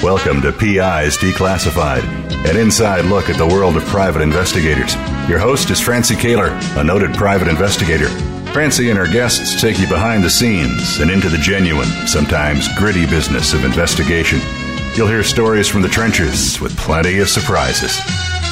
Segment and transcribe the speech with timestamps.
[0.00, 2.04] Welcome to PIs Declassified,
[2.48, 4.94] an inside look at the world of private investigators.
[5.28, 8.37] Your host is Francie Koehler, a noted private investigator.
[8.58, 13.06] Francie and her guests take you behind the scenes and into the genuine, sometimes gritty
[13.06, 14.40] business of investigation.
[14.96, 18.00] You'll hear stories from the trenches with plenty of surprises.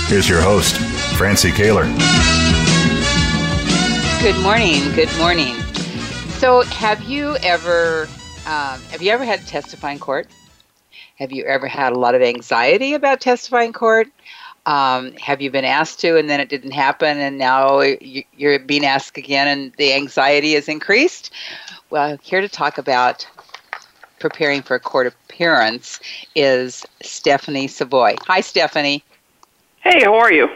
[0.07, 0.77] Here's your host,
[1.17, 1.87] Francie Koehler.
[4.23, 4.93] Good morning.
[4.95, 5.57] Good morning.
[6.39, 8.03] So, have you ever
[8.47, 10.29] um, have you ever had to testify in court?
[11.17, 14.07] Have you ever had a lot of anxiety about testifying in court?
[14.67, 18.85] Um, have you been asked to and then it didn't happen and now you're being
[18.85, 21.31] asked again and the anxiety is increased?
[21.91, 23.27] Well, here to talk about
[24.19, 26.01] preparing for a court appearance
[26.35, 28.17] is Stephanie Savoy.
[28.27, 29.05] Hi, Stephanie.
[29.81, 30.49] Hey, how are you?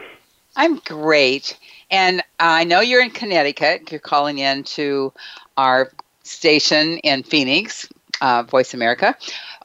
[0.57, 1.57] I'm great.
[1.91, 3.91] And I know you're in Connecticut.
[3.93, 5.13] You're calling in to
[5.57, 5.93] our
[6.25, 7.89] station in Phoenix,
[8.21, 9.17] uh, Voice America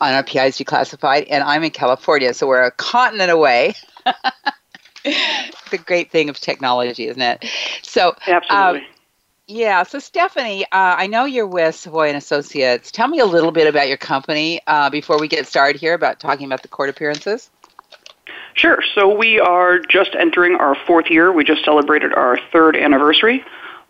[0.02, 3.74] on our PIs declassified, and I'm in California, so we're a continent away.
[5.72, 7.46] the great thing of technology, isn't it?
[7.82, 8.82] So, absolutely.
[8.82, 8.88] Um,
[9.48, 9.84] yeah.
[9.84, 12.92] So, Stephanie, uh, I know you're with Savoy and Associates.
[12.92, 16.20] Tell me a little bit about your company uh, before we get started here about
[16.20, 17.50] talking about the court appearances.
[18.56, 18.82] Sure.
[18.96, 21.32] So we are just entering our fourth year.
[21.32, 23.44] We just celebrated our third anniversary.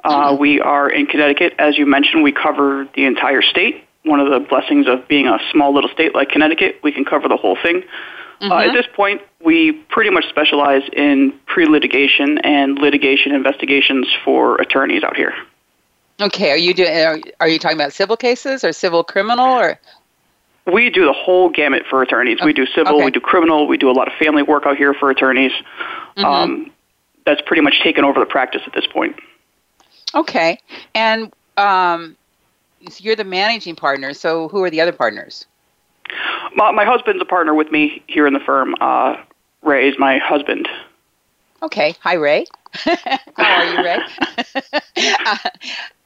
[0.04, 0.42] Uh, mm-hmm.
[0.42, 1.54] We are in Connecticut.
[1.60, 5.40] As you mentioned, we cover the entire state one of the blessings of being a
[5.52, 6.80] small little state like Connecticut.
[6.84, 7.82] We can cover the whole thing.
[7.82, 8.52] Mm-hmm.
[8.52, 8.76] Uh, at mm-hmm.
[8.76, 15.16] this point, we pretty much specialize in pre litigation and litigation investigations for attorneys out
[15.16, 15.34] here.
[16.22, 16.90] Okay, are you doing?
[16.90, 19.80] Are, are you talking about civil cases or civil criminal or?
[20.72, 22.40] We do the whole gamut for attorneys.
[22.44, 23.06] We do civil, okay.
[23.06, 25.52] we do criminal, we do a lot of family work out here for attorneys.
[26.18, 26.26] Mm-hmm.
[26.26, 26.72] Um,
[27.24, 29.16] that's pretty much taken over the practice at this point.
[30.16, 30.58] Okay,
[30.96, 32.16] and um,
[33.00, 34.14] you're the managing partner.
[34.14, 35.46] So who are the other partners?
[36.56, 38.76] My, my husband's a partner with me here in the firm.
[38.80, 39.18] Uh,
[39.64, 40.68] Ray is my husband.
[41.64, 41.96] Okay.
[42.02, 42.46] Hi, Ray.
[42.74, 44.00] How are you, Ray?
[45.26, 45.38] uh,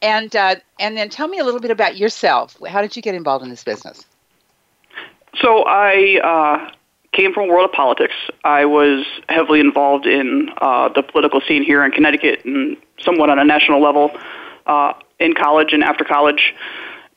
[0.01, 2.57] and uh, and then tell me a little bit about yourself.
[2.67, 4.05] How did you get involved in this business?
[5.41, 6.71] So I uh,
[7.11, 8.15] came from a world of politics.
[8.43, 13.39] I was heavily involved in uh, the political scene here in Connecticut and somewhat on
[13.39, 14.11] a national level.
[15.19, 16.53] In college and after college.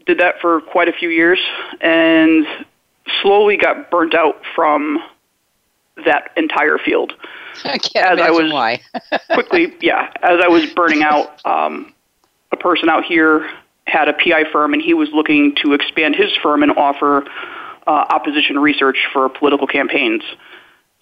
[0.07, 1.39] Did that for quite a few years
[1.81, 2.47] and
[3.21, 4.99] slowly got burnt out from
[6.05, 7.12] that entire field.
[7.65, 8.81] I can't as I was why.
[9.33, 11.93] quickly, yeah, as I was burning out, um,
[12.51, 13.49] a person out here
[13.87, 17.25] had a PI firm and he was looking to expand his firm and offer
[17.87, 20.23] uh, opposition research for political campaigns.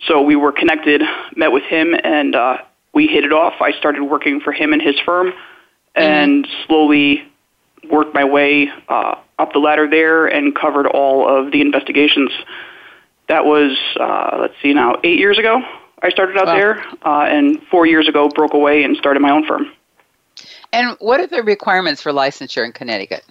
[0.06, 1.03] So we were connected,
[1.37, 2.59] met with him, and uh,
[2.94, 3.55] we hit it off.
[3.60, 5.33] I started working for him and his firm
[5.95, 6.67] and mm-hmm.
[6.67, 7.31] slowly
[7.91, 12.31] worked my way uh, up the ladder there and covered all of the investigations.
[13.28, 15.62] That was, uh, let's see now, eight years ago.
[16.03, 16.55] I started out wow.
[16.55, 19.71] there, uh, and four years ago broke away and started my own firm.
[20.73, 23.25] And what are the requirements for licensure in Connecticut?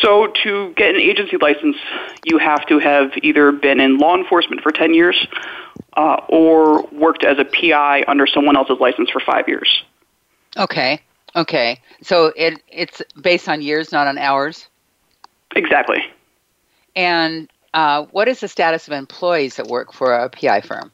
[0.00, 1.76] So, to get an agency license,
[2.24, 5.26] you have to have either been in law enforcement for 10 years
[5.96, 9.82] uh, or worked as a PI under someone else's license for five years.
[10.56, 11.00] Okay.
[11.38, 14.66] Okay, so it it's based on years, not on hours.
[15.54, 16.04] Exactly.
[16.96, 20.90] And uh, what is the status of employees that work for a PI firm?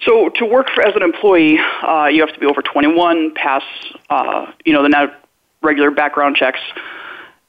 [0.00, 3.64] So to work for, as an employee, uh, you have to be over 21, pass
[4.10, 5.12] uh, you know the
[5.60, 6.60] regular background checks,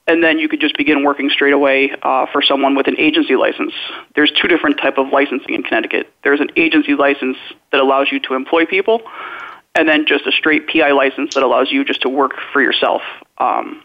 [0.07, 3.35] and then you could just begin working straight away uh, for someone with an agency
[3.35, 3.73] license.
[4.15, 6.11] There's two different type of licensing in Connecticut.
[6.23, 7.37] There's an agency license
[7.71, 9.03] that allows you to employ people,
[9.75, 13.01] and then just a straight PI license that allows you just to work for yourself.
[13.37, 13.83] Um,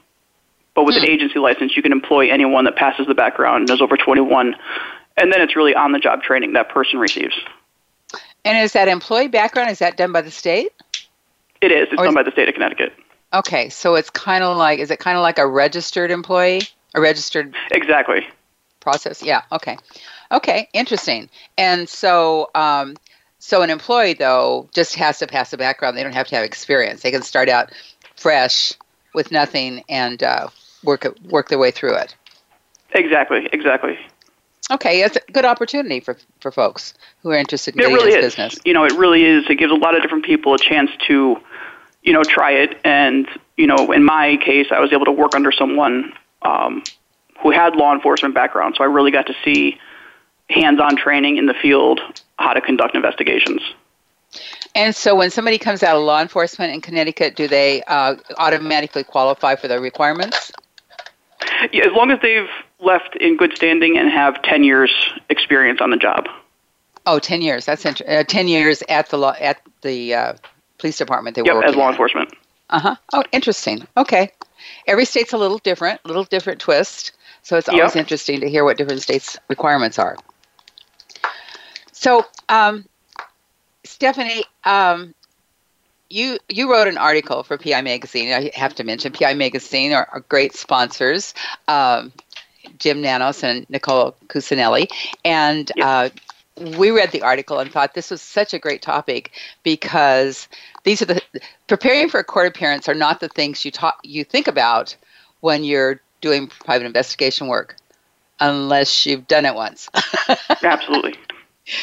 [0.75, 1.05] but with hmm.
[1.05, 4.55] an agency license, you can employ anyone that passes the background and is over 21,
[5.17, 7.35] and then it's really on the job training that person receives.
[8.45, 10.71] And is that employee background, is that done by the state?
[11.61, 11.89] It is.
[11.91, 12.93] It's or done by the state of Connecticut.
[13.33, 16.63] Okay, so it's kind of like, is it kind of like a registered employee?
[16.95, 17.55] A registered.
[17.73, 18.27] Exactly.
[18.81, 19.23] Process?
[19.23, 19.77] Yeah, okay.
[20.31, 21.29] Okay, interesting.
[21.59, 22.97] And so, um,
[23.39, 25.97] so an employee though just has to pass a background.
[25.97, 27.03] They don't have to have experience.
[27.03, 27.73] They can start out
[28.17, 28.73] fresh
[29.15, 30.49] with nothing and uh,
[30.83, 32.15] work work their way through it.
[32.93, 33.49] Exactly.
[33.53, 33.99] Exactly.
[34.71, 38.15] Okay, it's a good opportunity for for folks who are interested in getting it really
[38.15, 38.35] into is.
[38.35, 38.59] business.
[38.65, 39.45] You know, it really is.
[39.49, 41.37] It gives a lot of different people a chance to,
[42.03, 42.81] you know, try it.
[42.85, 46.13] And you know, in my case, I was able to work under someone
[46.43, 46.83] um,
[47.43, 49.79] who had law enforcement background, so I really got to see
[50.51, 52.01] hands-on training in the field
[52.39, 53.63] how to conduct investigations.
[54.75, 59.05] And so, when somebody comes out of law enforcement in Connecticut, do they uh, automatically
[59.05, 60.53] qualify for the requirements?
[61.73, 62.49] Yeah, as long as they've
[62.81, 64.93] left in good standing and have 10 years
[65.31, 66.27] experience on the job.
[67.07, 67.65] Oh, 10 years.
[67.65, 70.33] That's int- uh, 10 years at the law at the uh,
[70.79, 71.91] police department they yep, were as law at.
[71.93, 72.35] enforcement.
[72.71, 72.97] Uh-huh.
[73.13, 73.87] Oh, interesting.
[73.97, 74.31] Okay.
[74.87, 77.13] Every state's a little different, little different twist.
[77.43, 77.97] So it's always Yep.
[77.97, 80.17] interesting to hear what different states' requirements are.
[81.99, 82.85] So, um,
[83.83, 85.15] Stephanie, um,
[86.11, 88.33] you you wrote an article for PI Magazine.
[88.33, 91.33] I have to mention PI Magazine are, are great sponsors,
[91.69, 92.13] um,
[92.79, 94.89] Jim Nanos and Nicole Cusinelli,
[95.25, 96.11] and uh,
[96.77, 99.33] we read the article and thought this was such a great topic
[99.63, 100.49] because
[100.85, 101.23] these are the
[101.67, 104.95] preparing for a court appearance are not the things you talk you think about
[105.41, 107.77] when you're doing private investigation work,
[108.39, 109.89] unless you've done it once.
[110.63, 111.15] Absolutely.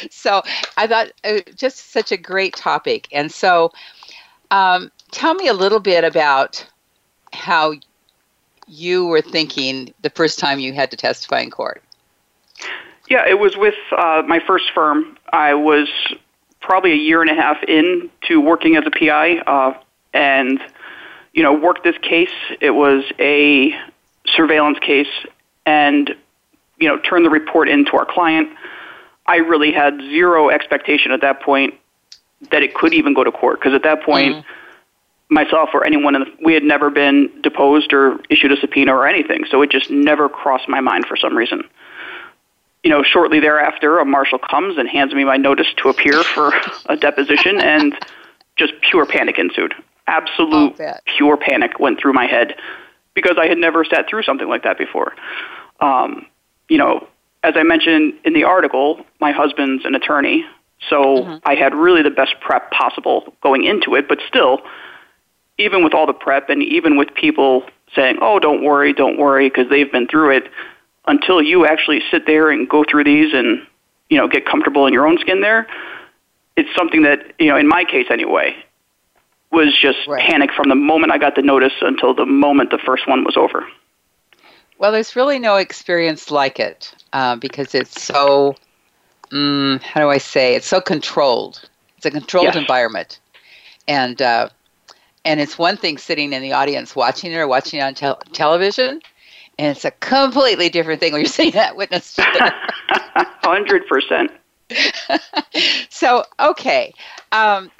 [0.09, 0.41] So
[0.77, 3.07] I thought uh, just such a great topic.
[3.11, 3.71] And so,
[4.51, 6.65] um, tell me a little bit about
[7.31, 7.73] how
[8.67, 11.83] you were thinking the first time you had to testify in court.
[13.09, 15.17] Yeah, it was with uh, my first firm.
[15.31, 15.89] I was
[16.61, 19.77] probably a year and a half into working as a PI, uh,
[20.13, 20.59] and
[21.33, 22.31] you know, worked this case.
[22.61, 23.75] It was a
[24.25, 25.07] surveillance case,
[25.65, 26.15] and
[26.79, 28.49] you know, turned the report in to our client.
[29.25, 31.75] I really had zero expectation at that point
[32.51, 34.45] that it could even go to court because at that point,
[35.29, 39.07] myself or anyone in the, we had never been deposed or issued a subpoena or
[39.07, 39.45] anything.
[39.49, 41.63] So it just never crossed my mind for some reason.
[42.83, 46.53] You know, shortly thereafter, a marshal comes and hands me my notice to appear for
[46.87, 47.95] a deposition, and
[48.57, 49.73] just pure panic ensued.
[50.05, 50.77] Absolute
[51.17, 52.55] pure panic went through my head
[53.13, 55.13] because I had never sat through something like that before.
[55.79, 56.25] Um,
[56.67, 57.07] you know,
[57.43, 60.45] as I mentioned in the article, my husband's an attorney,
[60.89, 61.35] so mm-hmm.
[61.45, 64.61] I had really the best prep possible going into it, but still,
[65.57, 67.63] even with all the prep and even with people
[67.95, 70.43] saying, oh, don't worry, don't worry, because they've been through it,
[71.05, 73.67] until you actually sit there and go through these and,
[74.09, 75.67] you know, get comfortable in your own skin there,
[76.55, 78.55] it's something that, you know, in my case anyway,
[79.51, 80.27] was just Right.
[80.27, 83.37] panic from the moment I got the notice until the moment the first one was
[83.37, 83.67] over.
[84.83, 88.57] Well, there's really no experience like it uh, because it's so,
[89.31, 91.69] mm, how do I say, it's so controlled.
[91.95, 93.21] It's a controlled environment.
[93.87, 94.49] And, uh,
[95.23, 98.21] and it's one thing sitting in the audience watching it or watching it on tel-
[98.33, 98.99] television,
[99.57, 102.17] and it's a completely different thing when you're sitting at witness.
[102.19, 104.31] Hundred percent.
[105.89, 106.93] so, okay.
[107.31, 107.71] Um,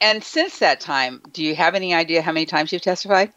[0.00, 3.30] and since that time, do you have any idea how many times you've testified?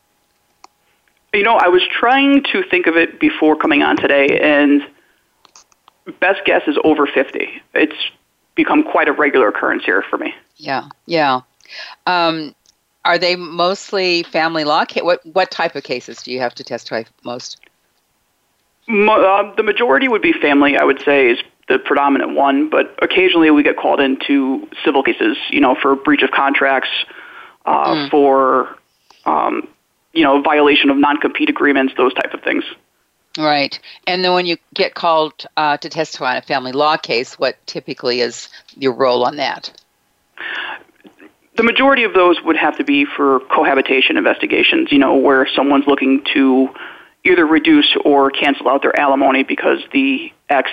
[1.33, 4.81] You know, I was trying to think of it before coming on today, and
[6.19, 7.61] best guess is over 50.
[7.73, 7.95] It's
[8.55, 10.33] become quite a regular occurrence here for me.
[10.55, 11.41] Yeah, yeah.
[12.05, 12.55] Um,
[13.05, 14.85] are they mostly family law?
[14.85, 17.57] Ca- what what type of cases do you have to testify most?
[18.87, 22.97] Mo- uh, the majority would be family, I would say, is the predominant one, but
[23.01, 26.89] occasionally we get called into civil cases, you know, for breach of contracts,
[27.65, 28.77] uh, for,
[29.25, 29.67] um,
[30.17, 32.63] you know, violation of non-compete agreements, those type of things.
[33.37, 33.79] Right.
[34.07, 37.55] And then when you get called uh, to testify in a family law case, what
[37.67, 39.71] typically is your role on that?
[41.55, 45.85] The majority of those would have to be for cohabitation investigations, you know, where someone's
[45.85, 46.69] looking to
[47.23, 50.71] either reduce or cancel out their alimony because the ex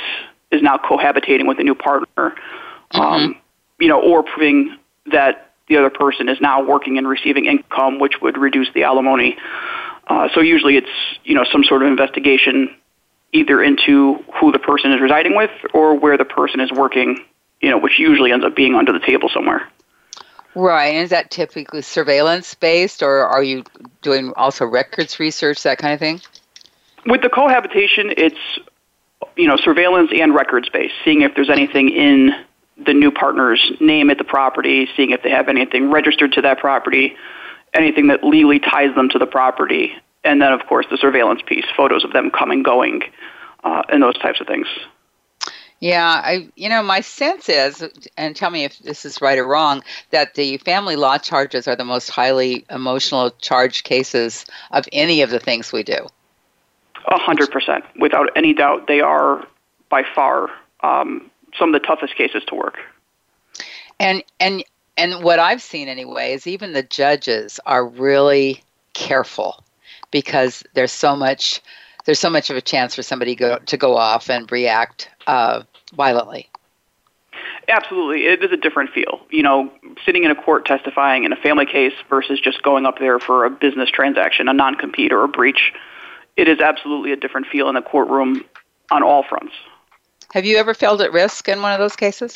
[0.50, 2.34] is now cohabitating with a new partner,
[2.92, 3.36] um,
[3.78, 4.74] you know, or proving
[5.12, 9.36] that the other person is now working and receiving income, which would reduce the alimony.
[10.06, 10.90] Uh, so usually it's,
[11.24, 12.74] you know, some sort of investigation
[13.32, 17.18] either into who the person is residing with or where the person is working,
[17.60, 19.68] you know, which usually ends up being under the table somewhere.
[20.54, 20.94] Right.
[20.94, 23.64] And is that typically surveillance based, or are you
[24.02, 26.20] doing also records research, that kind of thing?
[27.06, 28.38] With the cohabitation, it's
[29.36, 32.30] you know surveillance and records based, seeing if there's anything in
[32.76, 36.58] the new partner's name at the property, seeing if they have anything registered to that
[36.58, 37.16] property,
[37.72, 39.92] anything that legally ties them to the property,
[40.24, 43.02] and then of course the surveillance piece, photos of them coming, going,
[43.62, 44.66] uh, and those types of things.
[45.80, 47.84] Yeah, I you know my sense is,
[48.16, 51.76] and tell me if this is right or wrong, that the family law charges are
[51.76, 56.06] the most highly emotional charged cases of any of the things we do.
[57.06, 59.46] A hundred percent, without any doubt, they are
[59.90, 60.48] by far
[60.82, 62.78] um, some of the toughest cases to work.
[64.00, 64.64] And and
[64.96, 69.62] and what I've seen anyway is even the judges are really careful
[70.10, 71.60] because there's so much
[72.04, 75.62] there's so much of a chance for somebody go, to go off and react uh,
[75.94, 76.48] violently.
[77.66, 79.20] Absolutely, it is a different feel.
[79.30, 79.72] You know,
[80.04, 83.46] sitting in a court testifying in a family case versus just going up there for
[83.46, 85.72] a business transaction, a non-compete or a breach.
[86.36, 88.44] It is absolutely a different feel in a courtroom
[88.90, 89.54] on all fronts.
[90.32, 92.32] Have you ever felt at risk in one of those cases?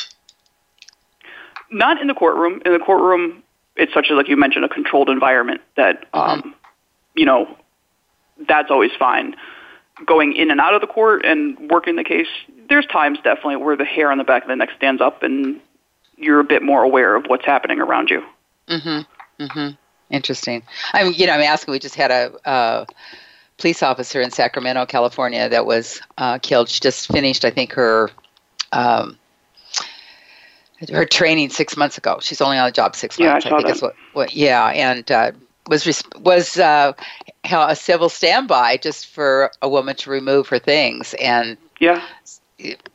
[1.71, 2.63] Not in the courtroom.
[2.65, 3.43] In the courtroom,
[3.77, 6.49] it's such a like you mentioned a controlled environment that um, mm-hmm.
[7.15, 7.57] you know
[8.47, 9.35] that's always fine.
[10.07, 12.29] Going in and out of the court and working the case,
[12.69, 15.61] there's times definitely where the hair on the back of the neck stands up and
[16.17, 18.23] you're a bit more aware of what's happening around you.
[18.69, 19.43] Mm-hmm.
[19.43, 19.75] Mm-hmm.
[20.11, 20.63] Interesting.
[20.93, 21.73] I mean, you know, I'm asking.
[21.73, 22.85] We just had a uh,
[23.59, 26.69] police officer in Sacramento, California, that was uh, killed.
[26.69, 28.11] She just finished, I think, her
[28.73, 29.19] um,
[30.93, 32.19] her training six months ago.
[32.21, 33.45] She's only on the job six months.
[33.45, 33.83] Yeah, I, saw I think that.
[33.83, 34.35] what, what.
[34.35, 35.33] Yeah, and uh,
[35.69, 36.93] was was uh,
[37.45, 42.03] a civil standby just for a woman to remove her things, and yeah,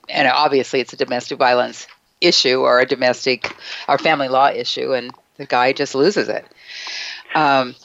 [0.09, 1.87] and obviously it's a domestic violence
[2.21, 3.55] issue or a domestic
[3.89, 6.45] or family law issue, and the guy just loses it.
[7.35, 7.75] Um,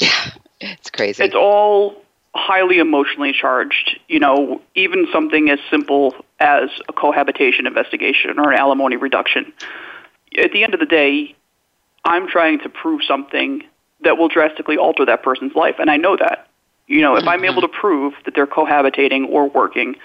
[0.00, 1.22] yeah, it's crazy.
[1.22, 2.03] It's all
[2.34, 3.98] highly emotionally charged.
[4.08, 9.52] You know, even something as simple as a cohabitation investigation or an alimony reduction.
[10.36, 11.36] At the end of the day,
[12.04, 13.62] I'm trying to prove something
[14.00, 16.48] that will drastically alter that person's life, and I know that.
[16.86, 17.28] You know, if mm-hmm.
[17.30, 19.96] I'm able to prove that they're cohabitating or working,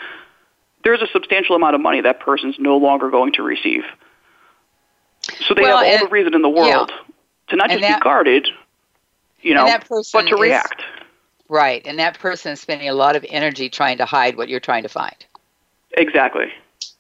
[0.83, 3.83] there's a substantial amount of money that person's no longer going to receive.
[5.47, 7.13] So they well, have all the reason in the world yeah.
[7.49, 8.47] to not just that, be guarded,
[9.41, 9.65] you know,
[10.13, 10.81] but to react.
[11.49, 14.59] Right, and that person is spending a lot of energy trying to hide what you're
[14.59, 15.15] trying to find.
[15.97, 16.53] Exactly.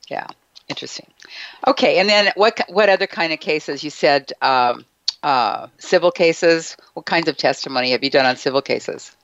[0.09, 0.25] Yeah,
[0.67, 1.05] interesting.
[1.67, 3.83] Okay, and then what what other kind of cases?
[3.83, 4.85] You said um,
[5.21, 6.75] uh, civil cases.
[6.95, 9.15] What kinds of testimony have you done on civil cases?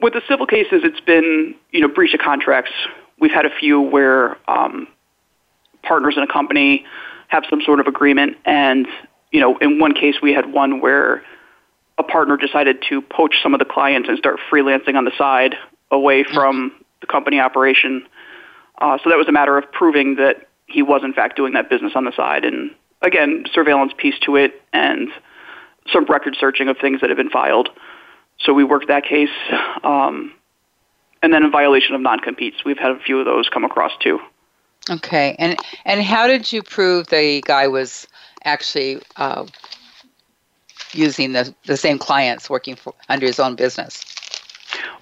[0.00, 2.72] With the civil cases, it's been you know breach of contracts.
[3.20, 4.88] We've had a few where um,
[5.82, 6.84] partners in a company
[7.28, 8.88] have some sort of agreement, and
[9.30, 11.22] you know in one case we had one where
[11.98, 15.56] a partner decided to poach some of the clients and start freelancing on the side
[15.90, 18.06] away from the company operation.
[18.80, 21.68] Uh, so that was a matter of proving that he was in fact doing that
[21.68, 22.70] business on the side, and
[23.02, 25.08] again, surveillance piece to it, and
[25.92, 27.70] some record searching of things that have been filed.
[28.40, 29.30] So we worked that case,
[29.82, 30.32] um,
[31.22, 34.20] and then in violation of non-competes, we've had a few of those come across too.
[34.90, 38.06] Okay, and and how did you prove the guy was
[38.44, 39.44] actually uh,
[40.92, 44.04] using the, the same clients working for, under his own business?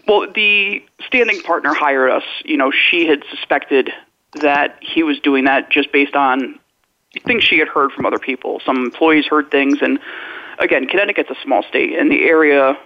[0.06, 2.24] Well, the standing partner hired us.
[2.44, 3.90] You know, she had suspected
[4.34, 6.58] that he was doing that just based on
[7.24, 8.60] things she had heard from other people.
[8.64, 9.98] Some employees heard things, and
[10.58, 12.76] again, Connecticut's a small state, and the area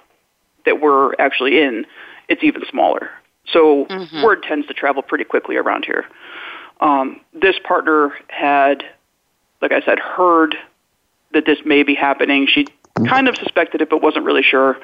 [0.65, 1.87] that we're actually in,
[2.29, 3.11] it's even smaller.
[3.47, 4.23] So mm-hmm.
[4.23, 6.05] word tends to travel pretty quickly around here.
[6.81, 8.85] Um, this partner had,
[9.61, 10.57] like I said, heard
[11.33, 12.47] that this may be happening.
[12.47, 12.67] She
[13.07, 14.79] kind of suspected it, but wasn't really sure.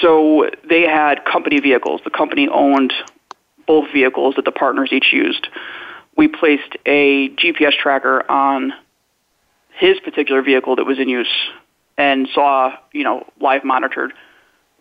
[0.00, 2.00] So they had company vehicles.
[2.04, 2.92] The company owned
[3.66, 5.48] both vehicles that the partners each used.
[6.16, 8.72] We placed a GPS tracker on
[9.70, 11.32] his particular vehicle that was in use
[11.96, 14.12] and saw, you know, live monitored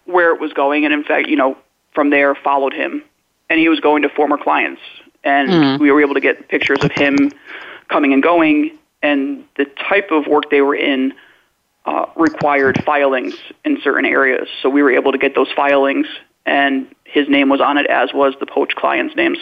[0.05, 0.85] where it was going.
[0.85, 1.57] And in fact, you know,
[1.93, 3.03] from there followed him.
[3.49, 4.81] And he was going to former clients.
[5.23, 5.79] And mm.
[5.79, 7.31] we were able to get pictures of him
[7.87, 11.13] coming and going and the type of work they were in
[11.87, 14.47] uh, required filings in certain areas.
[14.61, 16.05] So we were able to get those filings,
[16.45, 19.39] and his name was on it, as was the poach clients' names.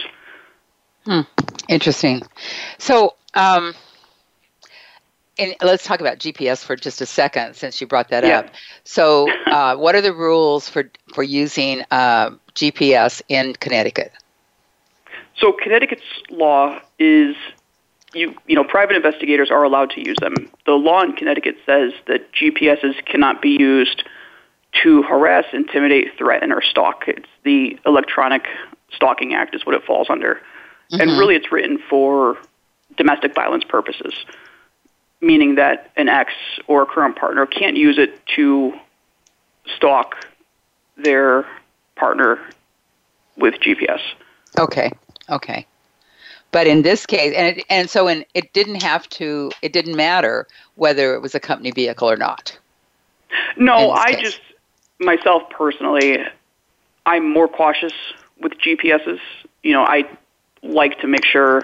[1.06, 1.22] Hmm.
[1.68, 2.22] Interesting.
[2.78, 3.74] So, um,
[5.38, 8.40] and let's talk about GPS for just a second, since you brought that yeah.
[8.40, 8.50] up.
[8.84, 14.14] So, uh, what are the rules for for using uh, GPS in Connecticut?
[15.38, 17.36] So, Connecticut's law is
[18.16, 20.34] you you know private investigators are allowed to use them.
[20.66, 24.04] The law in Connecticut says that GPSs cannot be used
[24.84, 27.04] to harass, intimidate, threaten, or stalk.
[27.08, 28.46] It's the Electronic
[28.92, 31.02] Stalking Act is what it falls under, mm-hmm.
[31.02, 32.38] and really it's written for
[32.98, 34.14] domestic violence purposes,
[35.22, 36.34] meaning that an ex
[36.68, 38.74] or a current partner can't use it to
[39.76, 40.16] stalk
[40.98, 41.46] their
[41.96, 42.40] partner
[43.38, 44.00] with GPS.
[44.58, 44.92] Okay.
[45.30, 45.66] Okay.
[46.56, 49.98] But in this case, and it, and so in, it didn't have to, it didn't
[49.98, 52.58] matter whether it was a company vehicle or not.
[53.58, 54.22] No, I case.
[54.24, 54.40] just
[54.98, 56.18] myself personally,
[57.06, 57.92] I'm more cautious
[58.40, 59.20] with GPSs.
[59.64, 60.06] You know, I
[60.64, 61.64] like to make sure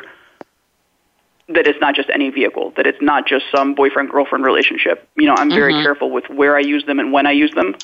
[1.48, 5.08] that it's not just any vehicle, that it's not just some boyfriend girlfriend relationship.
[5.16, 5.84] You know, I'm very mm-hmm.
[5.84, 7.76] careful with where I use them and when I use them.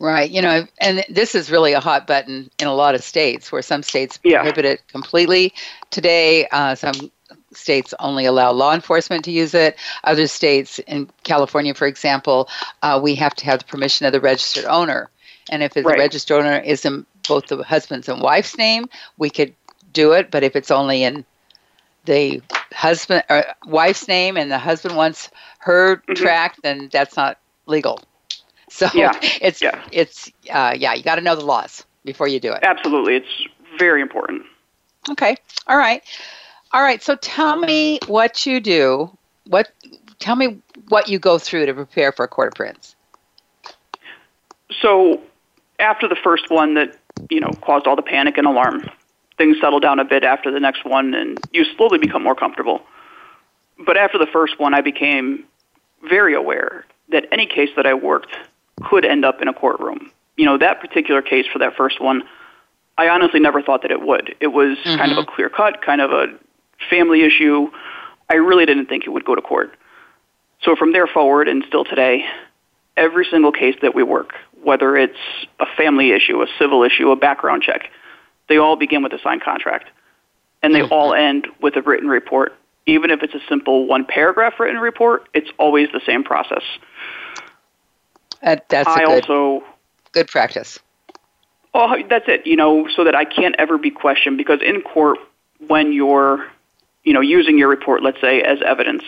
[0.00, 0.30] Right.
[0.30, 3.60] You know, and this is really a hot button in a lot of states where
[3.60, 4.38] some states Yeah.
[4.38, 5.52] prohibit it completely.
[5.90, 7.12] Today, uh, some
[7.52, 9.76] states only allow law enforcement to use it.
[10.04, 12.48] Other states, in California, for example,
[12.82, 15.10] uh, we have to have the permission of the registered owner.
[15.50, 15.98] And if the Right.
[15.98, 18.88] registered owner is in both the husband's and wife's name,
[19.18, 19.54] we could
[19.92, 20.30] do it.
[20.30, 21.26] But if it's only in
[22.06, 22.40] the
[22.72, 25.28] husband or wife's name and the husband wants
[25.58, 26.14] her Mhm.
[26.16, 28.00] tract, then that's not legal.
[28.72, 29.82] So Yeah, it's yeah.
[29.90, 32.60] it's uh, yeah, you got to know the laws before you do it.
[32.62, 33.16] Absolutely.
[33.16, 33.46] It's
[33.78, 34.44] very important.
[35.10, 35.34] Okay,
[35.66, 36.04] all right,
[36.72, 37.02] all right.
[37.02, 39.10] So tell me what you do.
[39.48, 39.72] What
[40.20, 42.94] tell me what you go through to prepare for a court appearance.
[44.80, 45.20] So
[45.80, 46.96] after the first one that,
[47.28, 48.88] you know, caused all the panic and alarm,
[49.36, 52.82] things settle down a bit after the next one and you slowly become more comfortable.
[53.84, 55.44] But after the first one, I became
[56.08, 58.32] very aware that any case that I worked
[58.82, 60.10] could end up in a courtroom.
[60.36, 62.22] You know, that particular case for that first one,
[62.96, 64.34] I honestly never thought that it would.
[64.40, 64.98] It was mm-hmm.
[64.98, 66.26] kind of a clear cut, kind of a
[66.88, 67.70] family issue.
[68.28, 69.74] I really didn't think it would go to court.
[70.62, 72.24] So from there forward and still today,
[72.96, 75.18] every single case that we work, whether it's
[75.58, 77.90] a family issue, a civil issue, a background check,
[78.48, 79.88] they all begin with a signed contract.
[80.62, 80.92] And they mm-hmm.
[80.92, 82.54] all end with a written report.
[82.86, 86.62] Even if it's a simple one paragraph written report, it's always the same process.
[88.42, 89.64] That, that's a I good also
[90.12, 90.78] good practice.
[91.72, 92.46] Oh, that's it.
[92.46, 95.18] You know, so that I can't ever be questioned because in court,
[95.66, 96.46] when you're,
[97.04, 99.04] you know, using your report, let's say as evidence,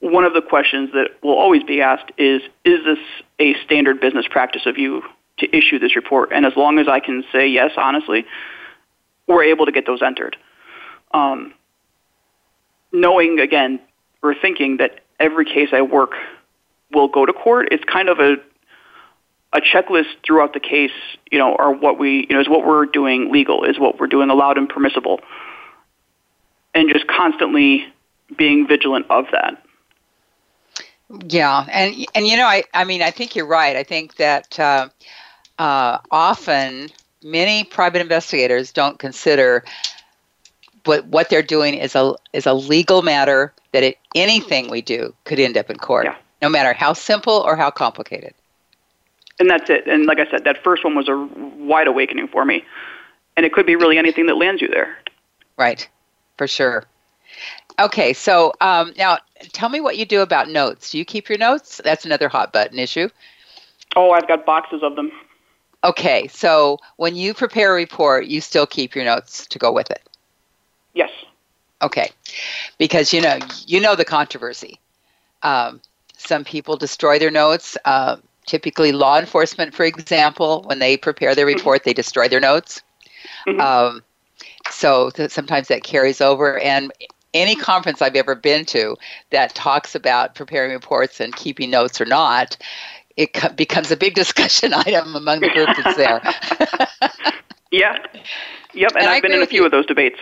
[0.00, 2.98] one of the questions that will always be asked is, is this
[3.38, 5.02] a standard business practice of you
[5.38, 6.30] to issue this report?
[6.32, 8.26] And as long as I can say yes, honestly,
[9.26, 10.36] we're able to get those entered.
[11.12, 11.54] Um,
[12.92, 13.80] knowing again
[14.22, 16.12] or thinking that every case I work
[16.92, 18.36] will go to court, it's kind of a
[19.52, 20.90] a checklist throughout the case,
[21.30, 24.06] you know, are what we, you know, is what we're doing legal, is what we're
[24.06, 25.20] doing allowed and permissible,
[26.74, 27.86] and just constantly
[28.36, 29.62] being vigilant of that.
[31.28, 33.76] Yeah, and and you know, I I mean, I think you're right.
[33.76, 34.88] I think that uh,
[35.58, 36.90] uh, often
[37.22, 39.64] many private investigators don't consider
[40.84, 45.14] what what they're doing is a is a legal matter that it, anything we do
[45.24, 46.16] could end up in court, Yeah.
[46.46, 48.32] No matter how simple or how complicated.
[49.40, 49.88] And that's it.
[49.88, 51.16] And like I said, that first one was a
[51.58, 52.64] wide awakening for me,
[53.36, 54.96] and it could be really anything that lands you there.
[55.56, 55.88] Right,
[56.38, 56.84] for sure.
[57.80, 59.18] Okay, so um, now
[59.52, 60.92] tell me what you do about notes.
[60.92, 61.80] Do you keep your notes?
[61.82, 63.08] That's another hot button issue.
[63.96, 65.10] Oh, I've got boxes of them.
[65.82, 69.90] Okay, so when you prepare a report, you still keep your notes to go with
[69.90, 70.08] it.
[70.94, 71.10] Yes.
[71.82, 72.08] Okay,
[72.78, 74.78] because you know you know the controversy.
[75.42, 75.80] Um,
[76.16, 77.76] some people destroy their notes.
[77.84, 82.82] Uh, typically, law enforcement, for example, when they prepare their report, they destroy their notes.
[83.46, 83.60] Mhm.
[83.60, 84.02] Um,
[84.70, 86.58] so th- sometimes that carries over.
[86.58, 86.92] And
[87.34, 88.96] any conference I've ever been to
[89.30, 92.56] that talks about preparing reports and keeping notes or not,
[93.16, 96.20] it co- becomes a big discussion item among the group that's there.
[97.72, 97.98] Yeah.
[98.74, 98.92] Yep.
[98.92, 99.64] And, And I've been in a few you.
[99.66, 100.18] of those debates.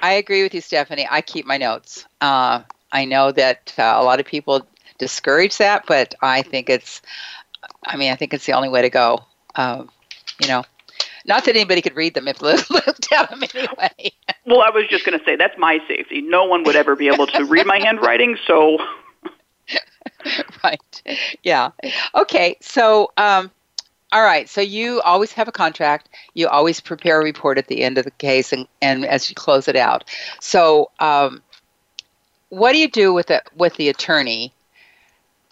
[0.00, 1.06] I agree with you, Stephanie.
[1.10, 2.06] I keep my notes.
[2.20, 2.62] Uh,
[2.92, 4.64] I know that uh, a lot of people
[4.98, 7.00] discourage that, but I think it's,
[7.84, 9.24] I mean, I think it's the only way to go.
[9.54, 9.90] Um,
[10.40, 10.64] you know,
[11.24, 14.12] not that anybody could read them if they looked at them anyway.
[14.44, 16.20] Well, I was just going to say that's my safety.
[16.20, 18.78] No one would ever be able to read my handwriting, so
[20.64, 21.02] right.
[21.42, 21.70] Yeah.
[22.14, 22.56] Okay.
[22.60, 23.50] So, um,
[24.12, 24.48] all right.
[24.48, 26.08] So you always have a contract.
[26.34, 29.34] You always prepare a report at the end of the case, and, and as you
[29.34, 30.04] close it out.
[30.40, 31.42] So, um,
[32.48, 34.54] what do you do with the with the attorney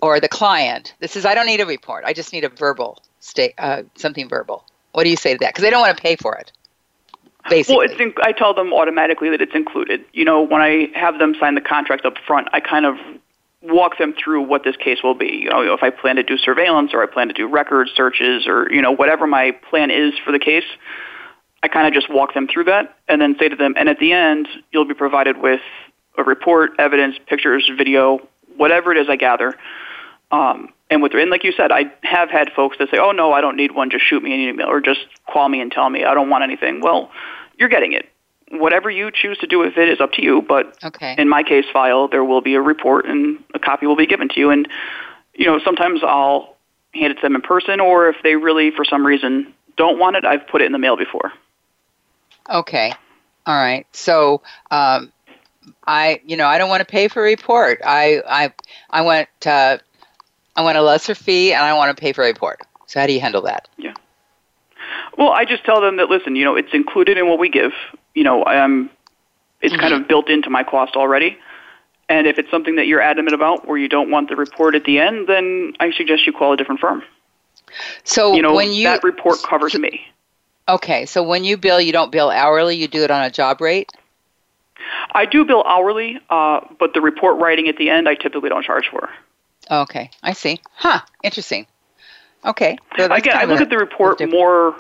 [0.03, 0.95] or the client?
[1.01, 2.05] This is I don't need a report.
[2.05, 4.65] I just need a verbal state, uh, something verbal.
[4.93, 5.55] What do you say to that?
[5.55, 6.53] Because they don't want to pay for it.
[7.49, 7.77] Basically.
[7.77, 10.05] Well, it's in, I tell them automatically that it's included.
[10.13, 12.97] You know, when I have them sign the contract up front, I kind of
[13.63, 15.43] walk them through what this case will be.
[15.45, 18.47] You know, if I plan to do surveillance or I plan to do record searches
[18.47, 20.65] or, you know, whatever my plan is for the case,
[21.63, 23.99] I kind of just walk them through that and then say to them, and at
[23.99, 25.61] the end, you'll be provided with
[26.19, 28.21] a report, evidence, pictures, video,
[28.57, 29.55] whatever it is I gather.
[30.31, 33.33] Um, and with and like you said, I have had folks that say, "Oh no,
[33.33, 33.91] I don't need one.
[33.91, 36.45] Just shoot me an email or just call me and tell me I don't want
[36.45, 37.11] anything." Well,
[37.59, 38.09] you're getting it.
[38.51, 40.43] Whatever you choose to do with it is up to you.
[40.43, 41.17] But okay.
[41.19, 44.29] in my case file, there will be a report and a copy will be given
[44.29, 44.51] to you.
[44.51, 44.69] And
[45.35, 46.57] you know, sometimes I'll
[46.95, 50.17] hand it to them in person, or if they really, for some reason, don't want
[50.17, 51.33] it, I've put it in the mail before.
[52.49, 52.93] Okay.
[53.47, 53.87] All right.
[53.93, 55.13] So, um,
[55.87, 57.81] I, you know, I don't want to pay for a report.
[57.85, 58.53] I, I,
[58.91, 59.79] I want, uh,
[60.57, 62.63] I want a lesser fee, and I want to pay for a report.
[62.87, 63.69] So how do you handle that?
[63.77, 63.95] Yeah.
[65.19, 67.73] Well, I just tell them that listen, you know, it's included in what we give.
[68.15, 68.91] You know, um,
[69.61, 69.81] it's mm-hmm.
[69.81, 71.39] kind of built into my cost already.
[72.09, 74.85] And if it's something that you're adamant about, where you don't want the report at
[74.85, 77.03] the end, then I suggest you call a different firm.
[78.05, 80.07] So you know, when you that report covers me.
[80.69, 83.61] Okay, so when you bill, you don't bill hourly; you do it on a job
[83.61, 83.91] rate.
[85.13, 88.65] I do bill hourly, uh, but the report writing at the end, I typically don't
[88.65, 89.09] charge for.
[89.71, 90.61] Okay, I see.
[90.75, 91.01] Huh?
[91.23, 91.67] Interesting.
[92.45, 92.79] Okay.
[92.97, 94.77] So Again, I look at the report more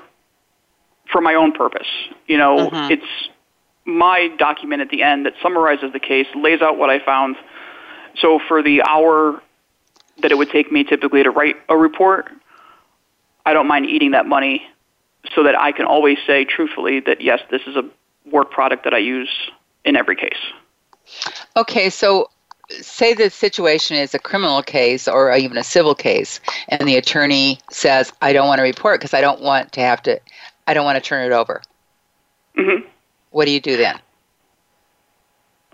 [1.11, 1.88] for my own purpose.
[2.27, 2.92] You know, mm-hmm.
[2.92, 3.31] it's
[3.85, 7.37] my document at the end that summarizes the case, lays out what I found.
[8.20, 9.40] So for the hour
[10.22, 12.31] that it would take me typically to write a report,
[13.44, 14.62] I don't mind eating that money
[15.35, 17.88] so that I can always say truthfully that yes, this is a
[18.31, 19.31] work product that I use
[19.85, 20.38] in every case.
[21.57, 22.31] Okay, so
[22.71, 27.59] say the situation is a criminal case or even a civil case and the attorney
[27.71, 30.21] says i don't want to report because i don't want to have to
[30.67, 31.63] i don't want to turn it over.
[32.57, 32.87] Mm-hmm.
[33.31, 33.99] what do you do then?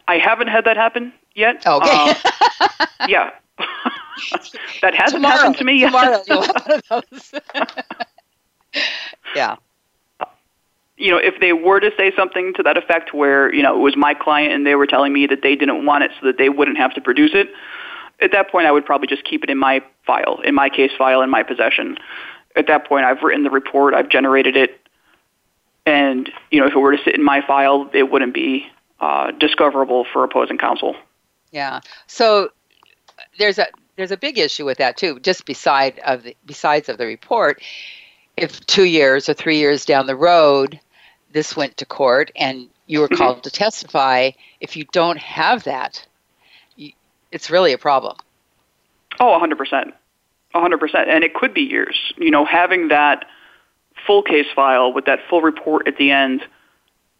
[0.08, 1.64] I haven't had that happen yet.
[1.64, 2.14] Okay.
[2.60, 3.30] Uh, yeah.
[4.82, 6.24] That hasn't tomorrow, happened to me yet.
[6.26, 7.02] Tomorrow
[9.34, 9.56] yeah
[11.02, 13.80] you know, if they were to say something to that effect where, you know, it
[13.80, 16.38] was my client and they were telling me that they didn't want it so that
[16.38, 17.48] they wouldn't have to produce it,
[18.20, 20.92] at that point I would probably just keep it in my file, in my case
[20.96, 21.98] file, in my possession.
[22.54, 24.78] At that point I've written the report, I've generated it,
[25.84, 28.68] and, you know, if it were to sit in my file, it wouldn't be
[29.00, 30.94] uh, discoverable for opposing counsel.
[31.50, 31.80] Yeah.
[32.06, 32.50] So
[33.40, 35.18] there's a there's a big issue with that too.
[35.18, 37.60] Just beside of the besides of the report,
[38.36, 40.78] if two years or three years down the road,
[41.32, 46.04] this went to court and you were called to testify, if you don't have that,
[47.30, 48.16] it's really a problem.
[49.18, 49.92] Oh, 100%.
[50.54, 51.08] 100%.
[51.08, 52.12] And it could be years.
[52.16, 53.24] You know, having that
[54.06, 56.42] full case file with that full report at the end,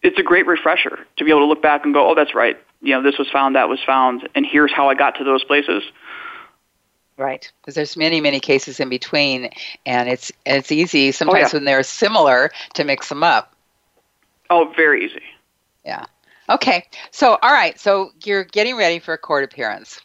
[0.02, 2.58] it's a great refresher to be able to look back and go, oh, that's right.
[2.82, 5.44] You know, this was found, that was found, and here's how I got to those
[5.44, 5.84] places.
[7.16, 9.50] Right, because there's many, many cases in between,
[9.86, 11.52] and it's it's easy sometimes oh, yeah.
[11.52, 13.51] when they're similar to mix them up.
[14.52, 15.22] Oh, very easy.
[15.82, 16.04] Yeah.
[16.50, 16.84] Okay.
[17.10, 17.80] So, all right.
[17.80, 19.98] So you're getting ready for a court appearance.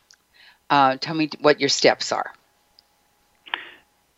[0.69, 2.31] Uh, tell me what your steps are.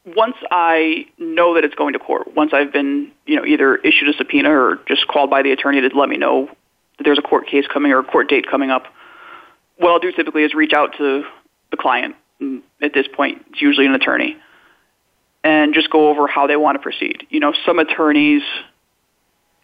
[0.06, 4.08] Once I know that it's going to court, once I've been, you know, either issued
[4.10, 6.46] a subpoena or just called by the attorney to let me know
[7.00, 8.84] that there's a court case coming or a court date coming up,
[9.78, 11.24] what I'll do typically is reach out to
[11.72, 12.16] the client.
[12.84, 14.38] At this point, it's usually an attorney,
[15.44, 17.26] and just go over how they want to proceed.
[17.30, 18.44] You know, some attorneys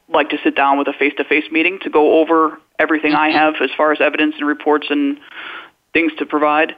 [0.07, 3.37] like to sit down with a face-to-face meeting to go over everything I mm-hmm.
[3.37, 5.17] have as far as evidence and reports and
[5.93, 6.75] things to provide.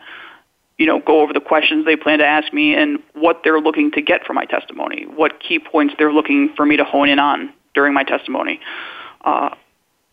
[0.78, 3.92] You know, go over the questions they plan to ask me and what they're looking
[3.92, 7.20] to get from my testimony, what key points they're looking for me to hone in
[7.20, 8.60] on during my testimony.
[9.26, 9.50] Uh,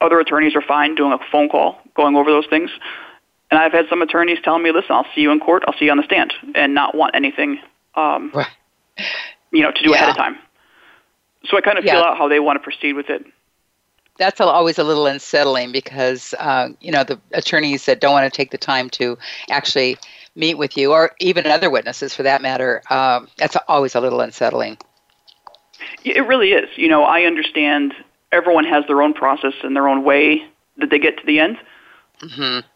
[0.01, 2.71] other attorneys are fine doing a phone call, going over those things.
[3.51, 5.65] And I've had some attorneys telling me, "Listen, I'll see you in court.
[5.67, 7.61] I'll see you on the stand," and not want anything,
[7.95, 8.33] um,
[9.53, 9.97] you know, to do yeah.
[9.97, 10.39] ahead of time.
[11.47, 11.93] So I kind of yeah.
[11.93, 13.25] feel out how they want to proceed with it.
[14.17, 18.37] That's always a little unsettling because uh, you know the attorneys that don't want to
[18.37, 19.19] take the time to
[19.51, 19.97] actually
[20.37, 22.83] meet with you, or even other witnesses for that matter.
[22.91, 24.79] Um, that's always a little unsettling.
[26.05, 26.69] It really is.
[26.77, 27.95] You know, I understand
[28.31, 31.59] everyone has their own process and their own way that they get to the end.
[32.21, 32.67] Mm-hmm.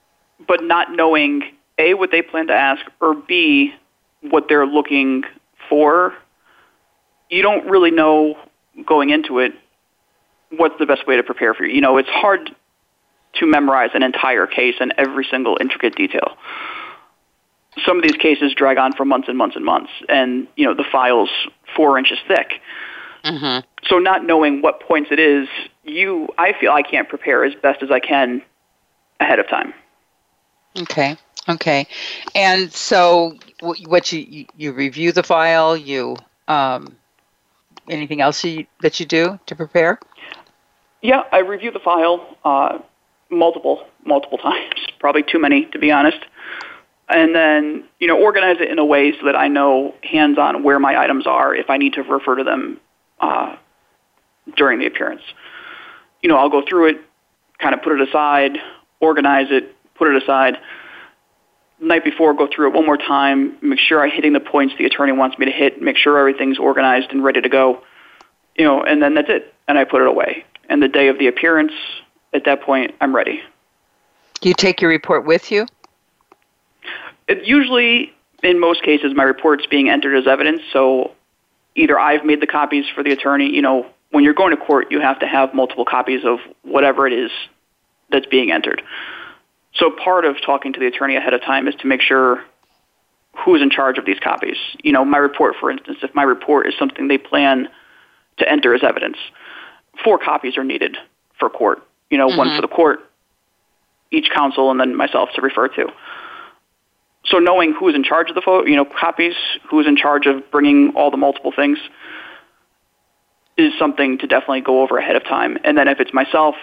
[0.47, 1.43] But not knowing
[1.79, 3.75] a what they plan to ask, or b
[4.23, 5.23] what they're looking
[5.69, 6.15] for,
[7.31, 8.37] you don't really know
[8.87, 9.53] going into it
[10.51, 11.75] what's the best way to prepare for you.
[11.75, 12.55] You know, it's hard
[13.35, 16.37] to memorize an entire case and every single intricate detail.
[17.85, 20.75] Some of these cases drag on for months and months and months, and you know
[20.75, 21.31] the file's
[21.77, 22.55] four inches thick.
[23.25, 23.67] Mm-hmm.
[23.88, 25.49] So not knowing what points it is,
[25.85, 28.43] you I feel I can't prepare as best as I can
[29.21, 29.75] ahead of time.
[30.81, 31.17] Okay.
[31.49, 31.87] Okay.
[32.35, 36.17] And so what you you review the file, you
[36.49, 36.97] um,
[37.90, 39.98] anything else you, that you do to prepare?
[41.03, 42.79] Yeah, I review the file uh,
[43.31, 46.18] multiple multiple times, probably too many to be honest,
[47.09, 50.62] and then you know organize it in a way so that I know hands on
[50.62, 52.81] where my items are if I need to refer to them
[53.20, 53.57] uh,
[54.57, 55.22] during the appearance.
[56.22, 56.96] You know, I'll go through it,
[57.61, 58.59] kind of put it aside,
[59.01, 60.59] organize it, put it aside
[61.81, 64.85] night before, go through it one more time, make sure I'm hitting the points the
[64.85, 67.83] attorney wants me to hit, make sure everything's organized and ready to go,
[68.57, 69.55] you know, and then that's it.
[69.67, 70.45] And I put it away.
[70.69, 71.73] And the day of the appearance,
[72.33, 73.41] at that point, I'm ready.
[74.41, 75.67] Do you take your report with you?
[77.27, 78.12] It usually,
[78.43, 81.12] in most cases, my report's being entered as evidence, so
[81.75, 83.55] either I've made the copies for the attorney.
[83.55, 87.07] You know, when you're going to court, you have to have multiple copies of whatever
[87.07, 87.31] it is
[88.11, 88.83] that's being entered.
[89.79, 92.43] So part of talking to the attorney ahead of time is to make sure
[93.45, 94.57] who's in charge of these copies.
[94.83, 97.69] You know, my report, for instance, if my report is something they plan
[98.38, 99.17] to enter as evidence,
[100.03, 100.97] four copies are needed
[101.38, 101.83] for court.
[102.11, 102.38] You know, mm-hmm.
[102.38, 103.01] one for the court,
[104.11, 105.87] each counsel, and then myself to refer to.
[107.27, 109.35] So knowing who's in charge of the photo, you know, copies,
[109.71, 111.79] who's in charge of bringing all the multiple things,
[113.57, 115.59] is something to definitely go over ahead of time.
[115.64, 116.55] And then if it's myself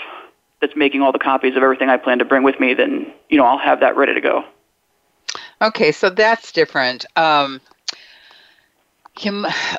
[0.66, 3.38] that's making all the copies of everything I plan to bring with me, then you
[3.38, 4.44] know I'll have that ready to go.
[5.62, 7.06] Okay, so that's different.
[7.16, 7.62] Um,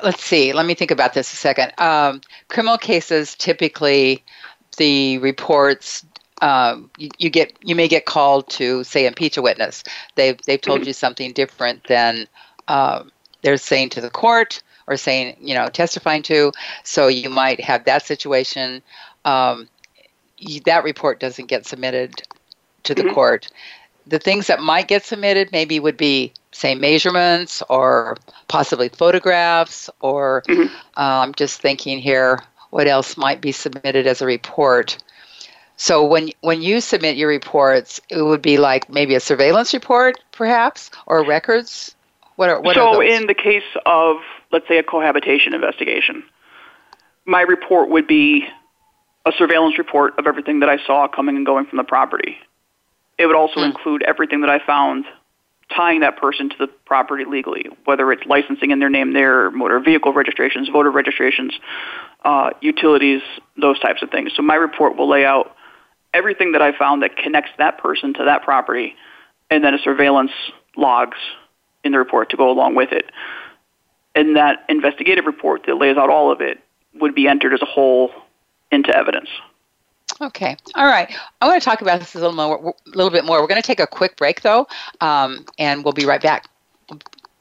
[0.03, 0.53] let's see.
[0.53, 1.73] Let me think about this a second.
[1.77, 4.23] Um, criminal cases typically,
[4.77, 6.05] the reports
[6.41, 9.83] um, you, you, get you may get called to say impeach a witness.
[10.15, 10.87] They've they've told mm-hmm.
[10.87, 12.27] you something different than
[12.67, 16.51] um, they're saying to the court or saying you know testifying to.
[16.83, 18.81] So you might have that situation.
[19.25, 19.67] Um,
[20.65, 22.21] that report doesn't get submitted
[22.83, 23.13] to the mm-hmm.
[23.13, 23.49] court.
[24.05, 30.43] The things that might get submitted maybe would be say measurements or possibly photographs or
[30.47, 30.73] mm-hmm.
[30.97, 34.97] uh, I'm just thinking here what else might be submitted as a report.
[35.75, 40.19] So when when you submit your reports, it would be like maybe a surveillance report,
[40.31, 41.95] perhaps, or records.
[42.35, 44.17] What are what so are in the case of
[44.51, 46.23] let's say a cohabitation investigation,
[47.25, 48.47] my report would be
[49.27, 52.37] a surveillance report of everything that I saw coming and going from the property.
[53.17, 53.65] It would also mm.
[53.65, 55.05] include everything that I found
[55.75, 59.81] tying that person to the property legally, whether it's licensing in their name, their motor
[59.81, 61.53] vehicle registrations, voter registrations,
[62.23, 63.21] uh, utilities,
[63.59, 64.31] those types of things.
[64.33, 65.53] So my report will lay out
[66.13, 68.95] everything that I found that connects that person to that property,
[69.49, 70.31] and then a surveillance
[70.77, 71.17] logs
[71.83, 73.11] in the report to go along with it.
[74.15, 76.59] And that investigative report that lays out all of it
[76.93, 78.09] would be entered as a whole
[78.71, 79.29] into evidence.
[80.21, 80.57] Okay.
[80.75, 81.13] All right.
[81.41, 83.41] I want to talk about this a little more, a little bit more.
[83.41, 84.67] We're going to take a quick break though,
[85.01, 86.47] um, and we'll be right back.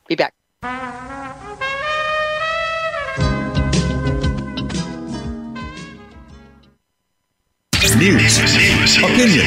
[0.08, 0.34] be back.
[7.96, 8.38] News,
[8.98, 9.46] opinion,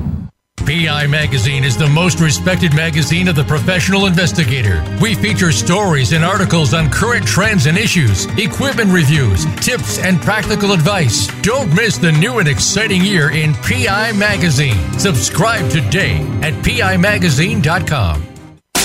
[0.65, 4.83] PI Magazine is the most respected magazine of the professional investigator.
[5.01, 10.71] We feature stories and articles on current trends and issues, equipment reviews, tips, and practical
[10.71, 11.27] advice.
[11.41, 14.77] Don't miss the new and exciting year in PI Magazine.
[14.97, 18.30] Subscribe today at PIMagazine.com.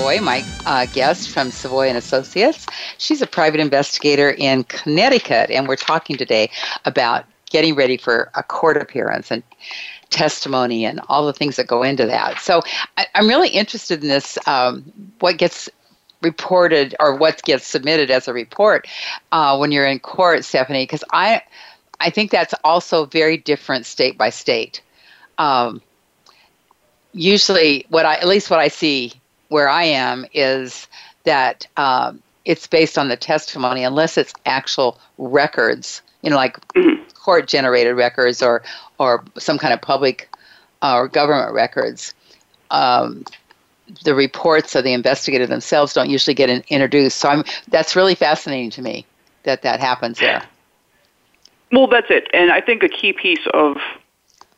[0.00, 2.64] Savoy, my uh, guest from Savoy and Associates.
[2.96, 6.50] She's a private investigator in Connecticut, and we're talking today
[6.86, 9.30] about getting ready for a court appearance.
[9.30, 9.42] And
[10.08, 12.40] testimony and all the things that go into that.
[12.40, 12.62] So
[12.96, 14.38] I, am really interested in this.
[14.46, 15.68] Um, what gets
[16.22, 18.88] reported or what gets submitted as a report
[19.32, 20.84] uh, when you're in court, Stephanie?
[20.84, 21.42] Because I,
[22.00, 24.80] I think that's also very different state by state.
[25.36, 25.82] Um,
[27.12, 29.19] usually, what I at least what I see
[29.50, 30.88] where I am is
[31.24, 37.02] that um, it's based on the testimony, unless it's actual records, you know, like mm-hmm.
[37.14, 38.62] court generated records or
[38.98, 40.28] or some kind of public
[40.82, 42.14] uh, or government records.
[42.70, 43.24] Um,
[44.04, 47.18] the reports of the investigator themselves don't usually get in, introduced.
[47.18, 49.04] So I'm, that's really fascinating to me
[49.42, 50.42] that that happens there.
[51.72, 52.28] Well, that's it.
[52.32, 53.78] And I think a key piece of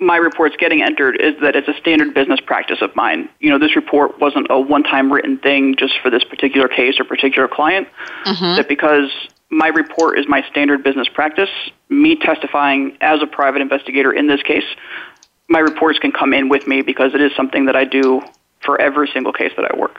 [0.03, 3.29] my reports getting entered is that it's a standard business practice of mine.
[3.41, 6.99] You know, this report wasn't a one time written thing just for this particular case
[6.99, 7.89] or particular client.
[8.25, 8.57] Mm-hmm.
[8.57, 9.11] That because
[9.51, 11.51] my report is my standard business practice,
[11.89, 14.65] me testifying as a private investigator in this case,
[15.49, 18.23] my reports can come in with me because it is something that I do
[18.61, 19.99] for every single case that I work.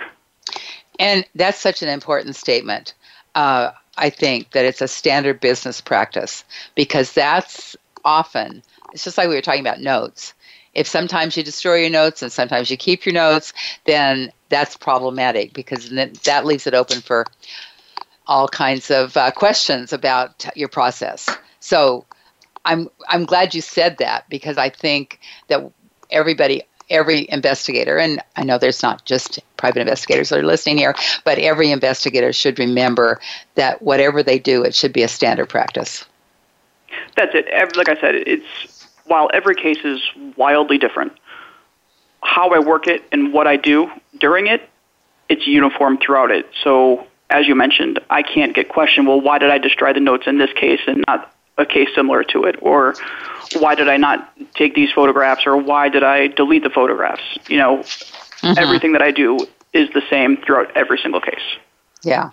[0.99, 2.93] And that's such an important statement.
[3.35, 6.43] Uh, I think that it's a standard business practice
[6.75, 10.33] because that's often, it's just like we were talking about notes.
[10.73, 13.53] If sometimes you destroy your notes and sometimes you keep your notes,
[13.85, 17.25] then that's problematic because that leaves it open for
[18.25, 21.29] all kinds of uh, questions about your process.
[21.59, 22.05] So
[22.65, 25.69] I'm I'm glad you said that because I think that
[26.09, 30.95] everybody every investigator, and I know there's not just private investigators that are listening here,
[31.23, 33.19] but every investigator should remember
[33.55, 36.05] that whatever they do, it should be a standard practice.
[37.15, 37.47] That's it.
[37.75, 38.45] Like I said, it's
[39.05, 40.01] while every case is
[40.37, 41.13] wildly different,
[42.21, 44.69] how I work it and what I do during it,
[45.29, 46.49] it's uniform throughout it.
[46.63, 50.27] So, as you mentioned, I can't get questioned, well, why did I destroy the notes
[50.27, 52.57] in this case and not a case similar to it?
[52.61, 52.95] Or
[53.57, 57.23] why did I not take these photographs or why did I delete the photographs?
[57.47, 58.57] You know, mm-hmm.
[58.57, 59.39] everything that I do
[59.73, 61.43] is the same throughout every single case.
[62.03, 62.31] Yeah.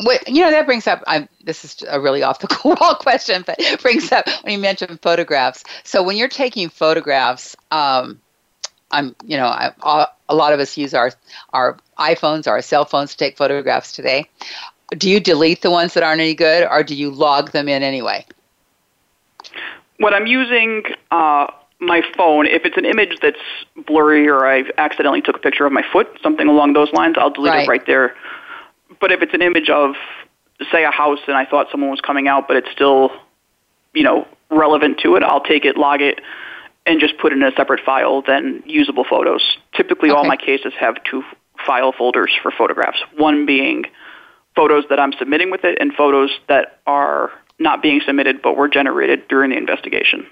[0.00, 3.42] What, you know that brings up I'm, this is a really off the wall question
[3.46, 8.20] but it brings up when you mentioned photographs so when you're taking photographs um,
[8.92, 11.10] i'm you know I, a lot of us use our
[11.52, 14.28] our iphones or our cell phones to take photographs today
[14.90, 17.82] do you delete the ones that aren't any good or do you log them in
[17.82, 18.24] anyway
[19.98, 21.48] when I'm using uh,
[21.80, 23.38] my phone, if it's an image that's
[23.86, 27.30] blurry or I accidentally took a picture of my foot, something along those lines, I'll
[27.30, 27.64] delete right.
[27.64, 28.14] it right there.
[29.00, 29.94] But if it's an image of,
[30.72, 33.10] say, a house and I thought someone was coming out, but it's still,
[33.94, 36.20] you know, relevant to it, I'll take it, log it,
[36.86, 39.58] and just put it in a separate file than usable photos.
[39.74, 40.18] Typically, okay.
[40.18, 41.22] all my cases have two
[41.66, 42.98] file folders for photographs.
[43.16, 43.84] One being
[44.56, 48.68] photos that I'm submitting with it, and photos that are not being submitted but were
[48.68, 50.26] generated during the investigation.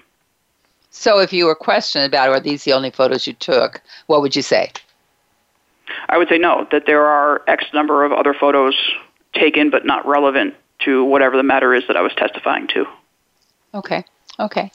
[0.89, 4.35] So, if you were questioned about are these the only photos you took, what would
[4.35, 4.71] you say?
[6.17, 8.75] I would say no, that there are X number of other photos
[9.33, 12.85] taken but not relevant to whatever the matter is that I was testifying to.
[13.75, 14.03] Okay.
[14.39, 14.71] Okay.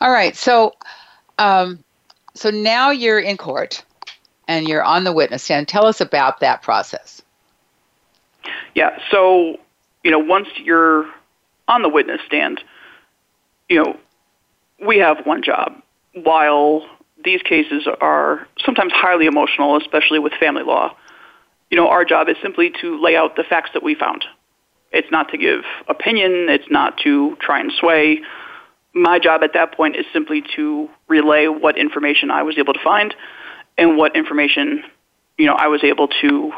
[0.00, 0.34] All right.
[0.34, 0.72] So,
[1.36, 1.84] um,
[2.32, 3.84] so now you're in court
[4.48, 5.68] and you're on the witness stand.
[5.68, 7.20] Tell us about that process.
[8.74, 8.98] Yeah.
[9.10, 9.58] So,
[10.02, 11.04] you know, once you're
[11.68, 12.62] on the witness stand,
[13.68, 13.98] you know,
[14.82, 15.82] we have one job.
[16.14, 16.86] While
[17.28, 20.96] these cases are sometimes highly emotional, especially with family law,
[21.70, 24.24] you know, our job is simply to lay out the facts that we found.
[24.92, 28.20] It's not to give opinion, it's not to try and sway.
[28.94, 32.80] My job at that point is simply to relay what information I was able to
[32.82, 33.14] find
[33.76, 34.82] and what information,
[35.36, 36.52] you know, I was able to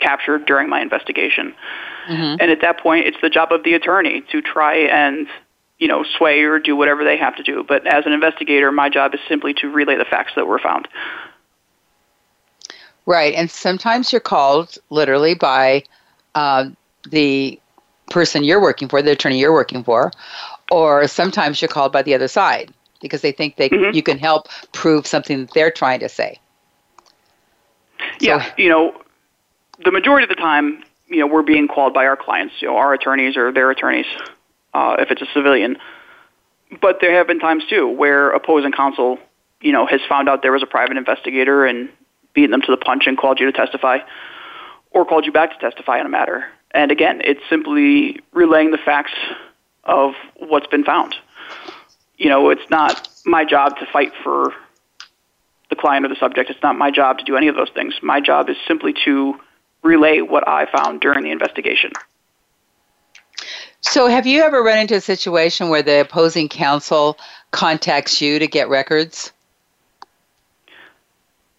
[0.00, 1.54] capture during my investigation.
[2.08, 2.40] Mm-hmm.
[2.40, 5.28] And at that point, it's the job of the attorney to try and
[5.78, 7.64] you know sway or do whatever they have to do.
[7.66, 10.88] But as an investigator, my job is simply to relay the facts that were found.
[13.04, 15.84] Right, and sometimes you're called literally by
[16.34, 16.70] uh,
[17.08, 17.60] the
[18.10, 20.10] person you're working for, the attorney you're working for,
[20.70, 23.94] or sometimes you're called by the other side because they think they mm-hmm.
[23.94, 26.38] you can help prove something that they're trying to say.
[28.20, 29.00] Yeah, so, you know,
[29.84, 32.76] the majority of the time, you know, we're being called by our clients, you know,
[32.76, 34.06] our attorneys or their attorneys,
[34.76, 35.78] uh, if it's a civilian.
[36.82, 39.18] But there have been times too where opposing counsel,
[39.60, 41.88] you know, has found out there was a private investigator and
[42.34, 43.98] beaten them to the punch and called you to testify,
[44.90, 46.44] or called you back to testify on a matter.
[46.72, 49.14] And again, it's simply relaying the facts
[49.84, 51.14] of what's been found.
[52.18, 54.52] You know, it's not my job to fight for
[55.70, 56.50] the client or the subject.
[56.50, 57.94] It's not my job to do any of those things.
[58.02, 59.40] My job is simply to
[59.82, 61.92] relay what I found during the investigation.
[63.88, 67.18] So, have you ever run into a situation where the opposing counsel
[67.52, 69.32] contacts you to get records,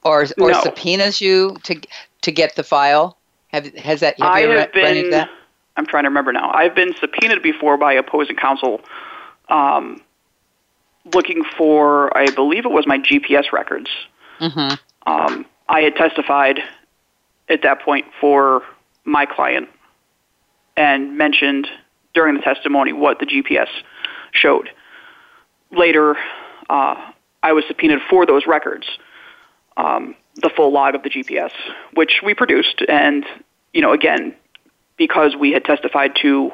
[0.03, 0.61] or or no.
[0.61, 1.79] subpoenas you to
[2.21, 3.17] to get the file?
[3.47, 4.19] Have has that?
[4.19, 5.09] Have I you have been.
[5.11, 5.29] that?
[5.77, 6.51] I'm trying to remember now.
[6.53, 8.81] I've been subpoenaed before by opposing counsel,
[9.47, 10.01] um,
[11.13, 12.15] looking for.
[12.15, 13.89] I believe it was my GPS records.
[14.41, 14.75] Mm-hmm.
[15.09, 16.59] Um, I had testified
[17.47, 18.63] at that point for
[19.05, 19.69] my client
[20.75, 21.67] and mentioned
[22.17, 23.67] during the testimony what the GPS
[24.31, 24.71] showed.
[25.71, 26.17] Later,
[26.67, 26.95] uh,
[27.43, 28.87] I was subpoenaed for those records,
[29.77, 31.51] um, the full log of the GPS,
[31.93, 32.81] which we produced.
[32.89, 33.23] And,
[33.71, 34.33] you know, again,
[34.97, 36.51] because we had testified to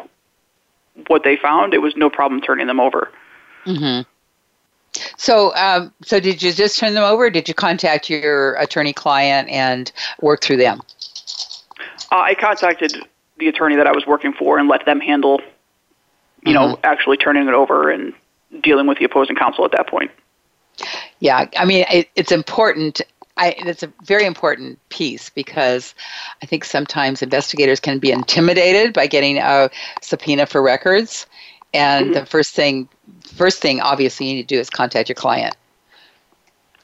[1.08, 3.10] what they found, it was no problem turning them over.
[3.66, 4.02] Mm-hmm.
[5.16, 7.28] So, um, so did you just turn them over?
[7.28, 9.90] Or did you contact your attorney client and
[10.22, 10.82] work through them?
[12.12, 12.98] Uh, I contacted
[13.38, 15.40] the attorney that I was working for and let them handle,
[16.46, 16.82] you know, mm-hmm.
[16.86, 18.14] actually turning it over and
[18.62, 20.12] dealing with the opposing counsel at that point.
[21.20, 23.02] Yeah, I mean, it, it's important.
[23.38, 25.96] I, it's a very important piece because
[26.42, 29.70] I think sometimes investigators can be intimidated by getting a
[30.02, 31.26] subpoena for records,
[31.74, 32.14] and mm-hmm.
[32.14, 32.88] the first thing,
[33.36, 35.56] first thing, obviously, you need to do is contact your client.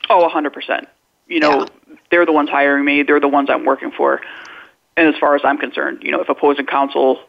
[0.10, 0.88] Oh, a hundred percent.
[1.28, 1.68] You know,
[2.10, 3.04] they're the ones hiring me.
[3.04, 4.22] They're the ones I'm working for.
[4.98, 7.20] And as far as I'm concerned, you know, if opposing counsel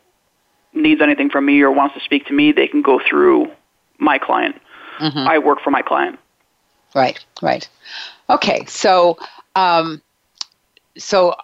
[0.73, 3.51] needs anything from me or wants to speak to me, they can go through
[3.99, 4.61] my client.
[5.01, 6.18] I work for my client.
[6.95, 7.66] Right, right.
[8.29, 9.18] Okay, so
[9.57, 10.03] um,
[10.99, 11.35] so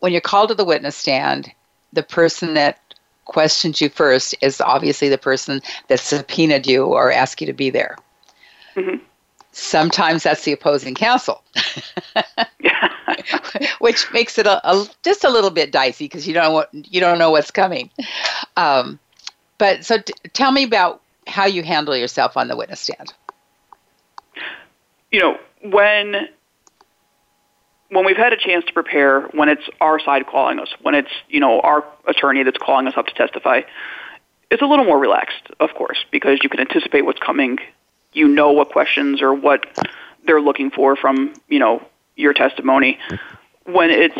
[0.00, 1.52] when you're called to the witness stand,
[1.92, 2.80] the person that
[3.26, 7.70] questions you first is obviously the person that subpoenaed you or asked you to be
[7.70, 7.96] there.
[8.74, 9.00] Mhm.
[9.58, 11.42] Sometimes that's the opposing counsel,
[13.80, 17.00] which makes it a, a, just a little bit dicey because you don't know you
[17.00, 17.90] don't know what's coming.
[18.56, 18.98] Um,
[19.58, 23.12] but so, t- tell me about how you handle yourself on the witness stand.
[25.10, 26.28] you know, when
[27.90, 31.10] when we've had a chance to prepare, when it's our side calling us, when it's,
[31.28, 33.62] you know, our attorney that's calling us up to testify,
[34.50, 37.58] it's a little more relaxed, of course, because you can anticipate what's coming.
[38.12, 39.66] You know what questions or what
[40.24, 41.82] they're looking for from, you know,
[42.16, 42.98] your testimony.
[43.64, 44.18] When it's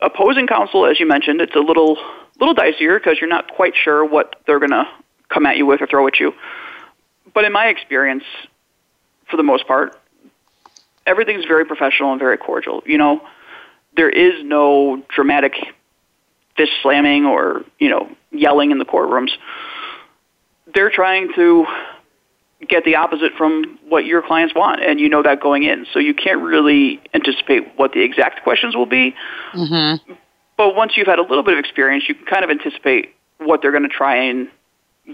[0.00, 1.98] opposing counsel, as you mentioned, it's a little
[2.38, 4.88] little dicier because you're not quite sure what they're going to
[5.28, 6.32] come at you with or throw at you.
[7.34, 8.24] But in my experience,
[9.28, 10.00] for the most part,
[11.06, 12.82] everything's very professional and very cordial.
[12.86, 13.26] You know,
[13.96, 15.54] there is no dramatic
[16.56, 19.30] fist slamming or, you know, yelling in the courtrooms.
[20.72, 21.66] They're trying to
[22.66, 25.86] get the opposite from what your clients want, and you know that going in.
[25.92, 29.14] So you can't really anticipate what the exact questions will be.
[29.52, 30.12] Mm-hmm.
[30.56, 33.62] But once you've had a little bit of experience, you can kind of anticipate what
[33.62, 34.48] they're going to try and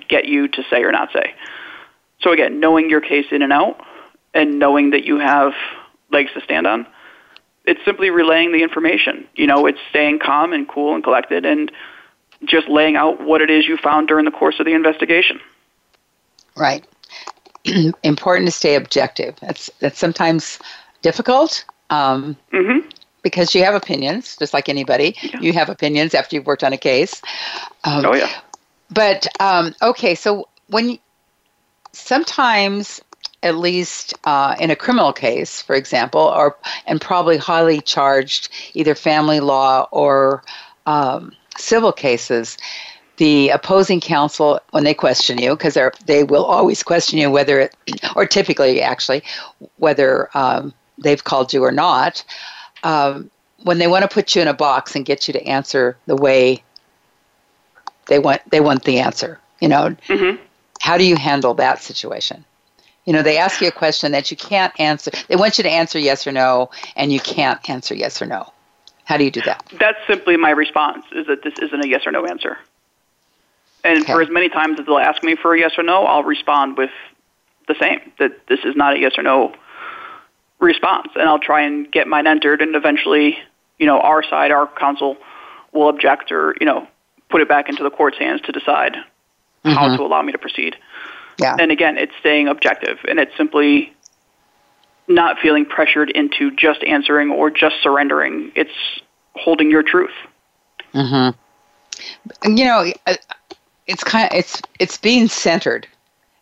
[0.09, 1.34] get you to say or not say.
[2.20, 3.80] So again, knowing your case in and out
[4.32, 5.53] and knowing that you have
[6.11, 6.86] legs to stand on,
[7.66, 9.26] it's simply relaying the information.
[9.34, 11.70] You know, it's staying calm and cool and collected and
[12.45, 15.40] just laying out what it is you found during the course of the investigation.
[16.57, 16.86] Right.
[18.03, 19.37] Important to stay objective.
[19.41, 20.59] That's that's sometimes
[21.03, 22.89] difficult um, Mm-hmm.
[23.23, 25.17] because you have opinions, just like anybody.
[25.23, 25.41] Yeah.
[25.41, 27.23] You have opinions after you've worked on a case.
[27.85, 28.31] Um, Oh yeah.
[28.91, 30.99] But um, okay, so when
[31.93, 33.01] sometimes,
[33.43, 36.57] at least uh, in a criminal case, for example, or
[36.87, 40.43] and probably highly charged, either family law or
[40.87, 42.59] um, civil cases,
[43.17, 47.77] the opposing counsel, when they question you, because they will always question you whether, it,
[48.17, 49.23] or typically actually,
[49.77, 52.25] whether um, they've called you or not.
[52.83, 53.31] Um,
[53.62, 56.17] when they want to put you in a box and get you to answer the
[56.17, 56.62] way
[58.07, 60.39] they want they want the answer you know Mhm.
[60.81, 62.45] how do you handle that situation
[63.07, 65.71] you know they ask you a question that you can't answer they want you to
[65.71, 68.53] answer yes or no and you can't answer yes or no
[69.05, 72.07] how do you do that That's simply my response is that this isn't a yes
[72.07, 72.59] or no answer.
[73.85, 74.12] And Okay.
[74.12, 76.76] for as many times as they'll ask me for a yes or no, I'll respond
[76.78, 76.91] with
[77.68, 79.53] the same, that this is not a yes or no
[80.59, 81.09] response.
[81.14, 83.39] And I'll try and get mine entered and eventually,
[83.78, 85.16] you know, our side, our counsel
[85.72, 86.87] will object or, you know,
[87.30, 88.97] put it back into the court's hands to decide
[89.64, 89.97] how Mhm.
[89.97, 90.76] to allow me to proceed.
[91.39, 93.93] yeah And again, it's staying objective and it's simply
[95.09, 98.53] not feeling pressured into just answering or just surrendering.
[98.55, 98.72] It's
[99.35, 100.14] holding your truth.
[100.95, 102.57] mm-hmm.
[102.57, 102.85] you know
[103.87, 105.87] it's kind of it's it's being centered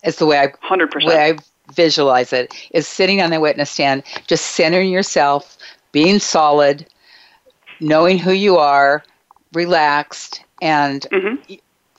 [0.04, 1.30] is the way i hundred percent way.
[1.30, 1.38] I
[1.72, 5.56] visualize it is sitting on the witness stand, just centering yourself,
[5.92, 6.86] being solid,
[7.80, 9.02] knowing who you are,
[9.52, 11.36] relaxed, and hmm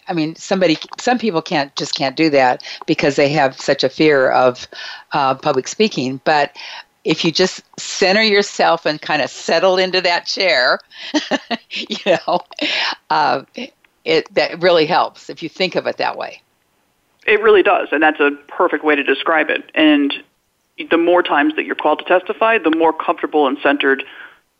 [0.08, 3.90] I mean, somebody, some people can't just can't do that because they have such a
[3.90, 4.68] fear of
[5.14, 6.20] uh, public speaking.
[6.26, 6.56] But
[7.04, 10.80] if you just center yourself and kind of settle into that chair,
[11.72, 12.42] you know,
[13.10, 13.44] uh,
[14.06, 16.42] it that really helps if you think of it that way.
[17.26, 19.72] It really does, and that's a perfect way to describe it.
[19.74, 20.14] And
[20.90, 24.04] the more times that you're called to testify, the more comfortable and centered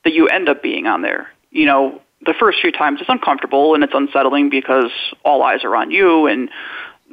[0.04, 1.30] that you end up being on there.
[1.50, 4.90] You know, the first few times it's uncomfortable and it's unsettling because
[5.24, 6.50] all eyes are on you and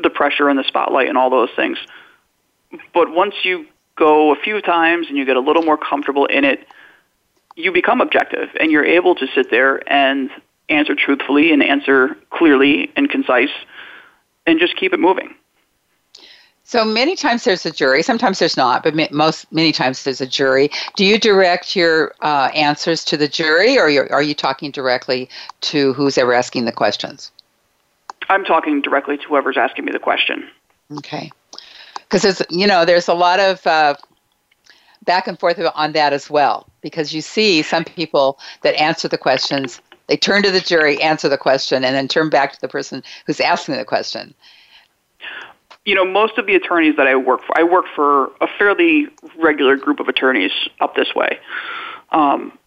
[0.01, 1.77] the pressure and the spotlight and all those things.
[2.93, 3.65] But once you
[3.95, 6.65] go a few times and you get a little more comfortable in it,
[7.55, 10.29] you become objective and you're able to sit there and
[10.71, 13.49] answer truthfully and answer clearly and concise
[14.47, 15.35] and just keep it moving.
[16.63, 18.01] So many times there's a jury.
[18.01, 20.69] Sometimes there's not, but most many times there's a jury.
[20.95, 25.27] Do you direct your uh, answers to the jury, or are you talking directly
[25.61, 27.31] to who's ever asking the questions?
[28.29, 30.47] I'm talking directly to whoever's asking me the question.
[30.99, 31.29] Okay,
[31.95, 33.95] because there's you know there's a lot of uh,
[35.03, 36.67] back and forth on that as well.
[36.79, 39.81] Because you see some people that answer the questions,
[40.11, 43.01] they turn to the jury, answer the question, and then turn back to the person
[43.25, 44.35] who's asking the question
[45.85, 49.07] you know, most of the attorneys that I work for, I work for a fairly
[49.39, 51.39] regular group of attorneys up this way.
[52.11, 52.57] Um,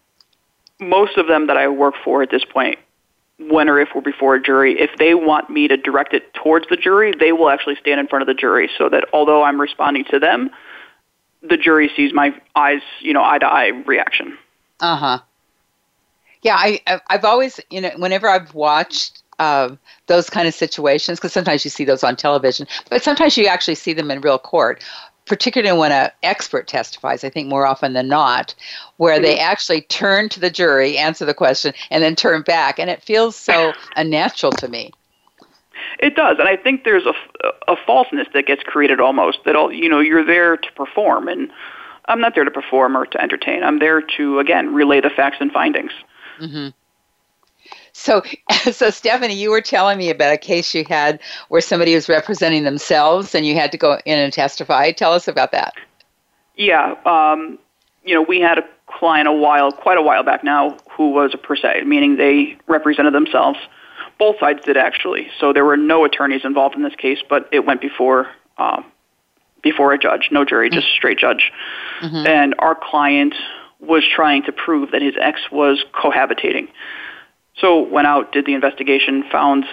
[0.79, 2.77] most of them that I work for at this point,
[3.39, 6.67] when or if we're before a jury, if they want me to direct it towards
[6.69, 9.61] the jury, they will actually stand in front of the jury so that although I'm
[9.61, 10.49] responding to them,
[11.41, 14.37] the jury sees my eyes, you know, eye to eye reaction.
[14.81, 15.19] Uh huh.
[16.45, 16.79] Yeah, I
[17.09, 19.75] I've always, you know, whenever I've watched uh,
[20.05, 23.73] those kind of situations because sometimes you see those on television, but sometimes you actually
[23.73, 24.83] see them in real court.
[25.25, 28.53] Particularly when an expert testifies, I think more often than not,
[28.97, 29.51] where they mm-hmm.
[29.51, 33.35] actually turn to the jury, answer the question, and then turn back, and it feels
[33.35, 34.91] so unnatural to me.
[35.97, 37.13] It does, and I think there's a,
[37.67, 41.49] a falseness that gets created almost that all you know you're there to perform, and
[42.07, 43.63] I'm not there to perform or to entertain.
[43.63, 45.91] I'm there to again relay the facts and findings.
[46.39, 46.69] Mm-hmm.
[47.93, 48.21] So,
[48.71, 51.19] so Stephanie, you were telling me about a case you had
[51.49, 54.91] where somebody was representing themselves, and you had to go in and testify.
[54.91, 55.73] Tell us about that.
[56.55, 57.59] Yeah, um,
[58.03, 61.33] you know, we had a client a while, quite a while back now, who was
[61.33, 63.59] a pro se, meaning they represented themselves.
[64.17, 65.27] Both sides did actually.
[65.39, 68.27] So there were no attorneys involved in this case, but it went before
[68.57, 68.85] um,
[69.61, 71.51] before a judge, no jury, just straight judge.
[72.01, 72.27] Mm-hmm.
[72.27, 73.33] And our client
[73.79, 76.67] was trying to prove that his ex was cohabitating.
[77.57, 79.65] So went out, did the investigation, found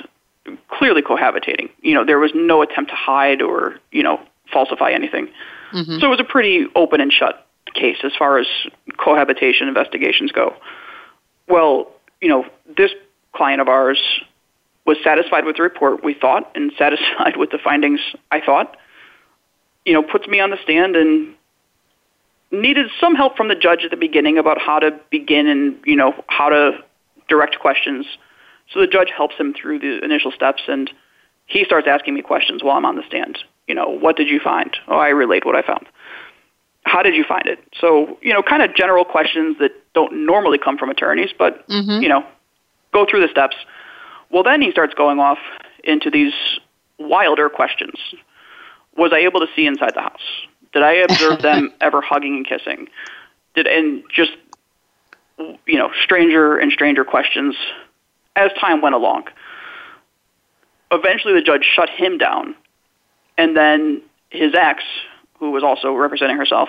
[0.69, 1.71] clearly cohabitating.
[1.83, 4.21] You know, there was no attempt to hide or, you know,
[4.53, 5.29] falsify anything.
[5.73, 5.99] Mm-hmm.
[5.99, 8.47] So it was a pretty open and shut case as far as
[8.99, 10.55] cohabitation investigations go.
[11.49, 11.91] Well,
[12.21, 12.45] you know,
[12.77, 12.91] this
[13.35, 14.01] client of ours
[14.85, 18.01] was satisfied with the report, we thought, and satisfied with the findings,
[18.31, 18.77] I thought.
[19.85, 21.35] You know, puts me on the stand and
[22.53, 25.97] needed some help from the judge at the beginning about how to begin and, you
[25.97, 26.73] know, how to
[27.29, 28.07] direct questions.
[28.73, 30.91] So the judge helps him through the initial steps, and
[31.47, 33.39] he starts asking me questions while I'm on the stand.
[33.67, 34.77] You know, what did you find?
[34.87, 35.87] Oh, I relate what I found.
[36.85, 37.59] How did you find it?
[37.81, 42.03] So, you know, kind of general questions that don't normally come from attorneys, but, mm-hmm.
[42.03, 42.25] you know,
[42.93, 43.57] go through the steps.
[44.31, 45.39] Well, then he starts going off
[45.85, 46.33] into these
[46.99, 47.95] wilder questions.
[48.97, 50.21] Was I able to see inside the house?
[50.73, 52.89] Did I observe them ever hugging and kissing?
[53.55, 54.33] Did and just
[55.67, 57.55] you know, stranger and stranger questions
[58.37, 59.25] as time went along.
[60.91, 62.55] Eventually, the judge shut him down,
[63.39, 64.83] and then his ex,
[65.39, 66.69] who was also representing herself,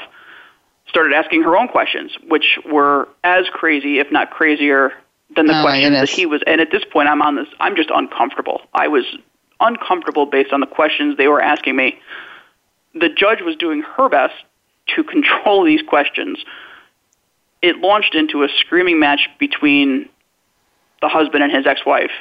[0.87, 4.93] started asking her own questions, which were as crazy, if not crazier,
[5.35, 6.41] than the oh, questions that he was.
[6.47, 7.47] And at this point, I'm on this.
[7.59, 8.61] I'm just uncomfortable.
[8.73, 9.03] I was
[9.59, 11.99] uncomfortable based on the questions they were asking me.
[12.93, 14.35] The judge was doing her best
[14.95, 16.43] to control these questions
[17.63, 20.09] it launched into a screaming match between
[21.01, 22.11] the husband and his ex-wife.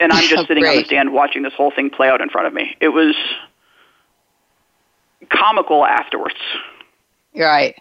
[0.00, 2.48] And I'm just sitting on the stand watching this whole thing play out in front
[2.48, 2.74] of me.
[2.80, 3.14] It was
[5.28, 6.36] comical afterwards.
[7.34, 7.76] Right.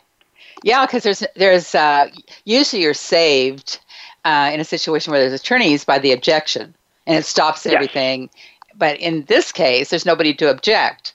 [0.63, 2.09] Yeah, because there's there's uh,
[2.43, 3.79] usually you're saved
[4.25, 6.73] uh, in a situation where there's attorneys by the objection,
[7.05, 8.23] and it stops everything.
[8.23, 8.45] Yes.
[8.75, 11.13] But in this case, there's nobody to object.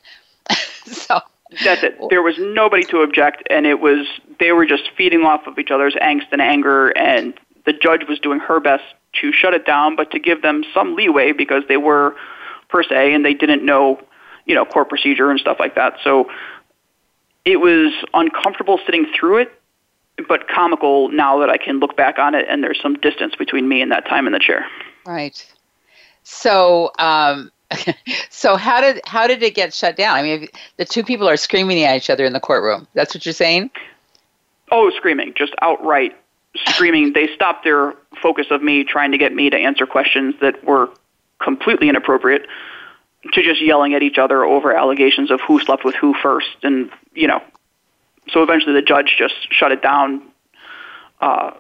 [0.86, 1.20] so
[1.64, 1.99] that's it.
[2.11, 4.07] There was nobody to object, and it was
[4.38, 7.34] they were just feeding off of each other's angst and anger, and
[7.66, 8.84] the judge was doing her best
[9.20, 12.14] to shut it down, but to give them some leeway because they were
[12.68, 14.01] pro se and they didn't know,
[14.47, 15.95] you know, court procedure and stuff like that.
[16.03, 16.30] So
[17.45, 19.61] it was uncomfortable sitting through it,
[20.28, 23.68] but comical now that I can look back on it and there's some distance between
[23.68, 24.66] me and that time in the chair.
[25.05, 25.45] Right.
[26.22, 27.51] So um,
[28.30, 30.16] so how did how did it get shut down?
[30.16, 32.86] I mean, the two people are screaming at each other in the courtroom.
[32.94, 33.70] That's what you're saying?
[34.72, 36.16] Oh, screaming, just outright
[36.66, 37.12] screaming.
[37.12, 40.90] They stopped their focus of me trying to get me to answer questions that were
[41.40, 42.46] completely inappropriate
[43.32, 46.56] to just yelling at each other over allegations of who slept with who first.
[46.62, 47.42] And, you know,
[48.28, 50.22] so eventually the judge just shut it down,
[51.20, 51.52] uh,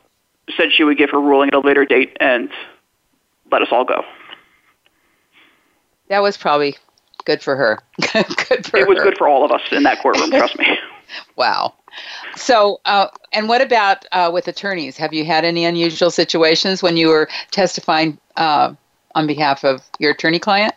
[0.56, 2.50] said she would give her ruling at a later date, and
[3.52, 4.04] let us all go.
[6.10, 6.76] That was probably
[7.24, 7.78] good for her.
[8.12, 9.04] good for it was her.
[9.04, 10.66] good for all of us in that courtroom, trust me.
[11.36, 11.72] Wow.
[12.34, 14.96] So, uh, and what about uh, with attorneys?
[14.96, 18.74] Have you had any unusual situations when you were testifying uh,
[19.14, 20.74] on behalf of your attorney client?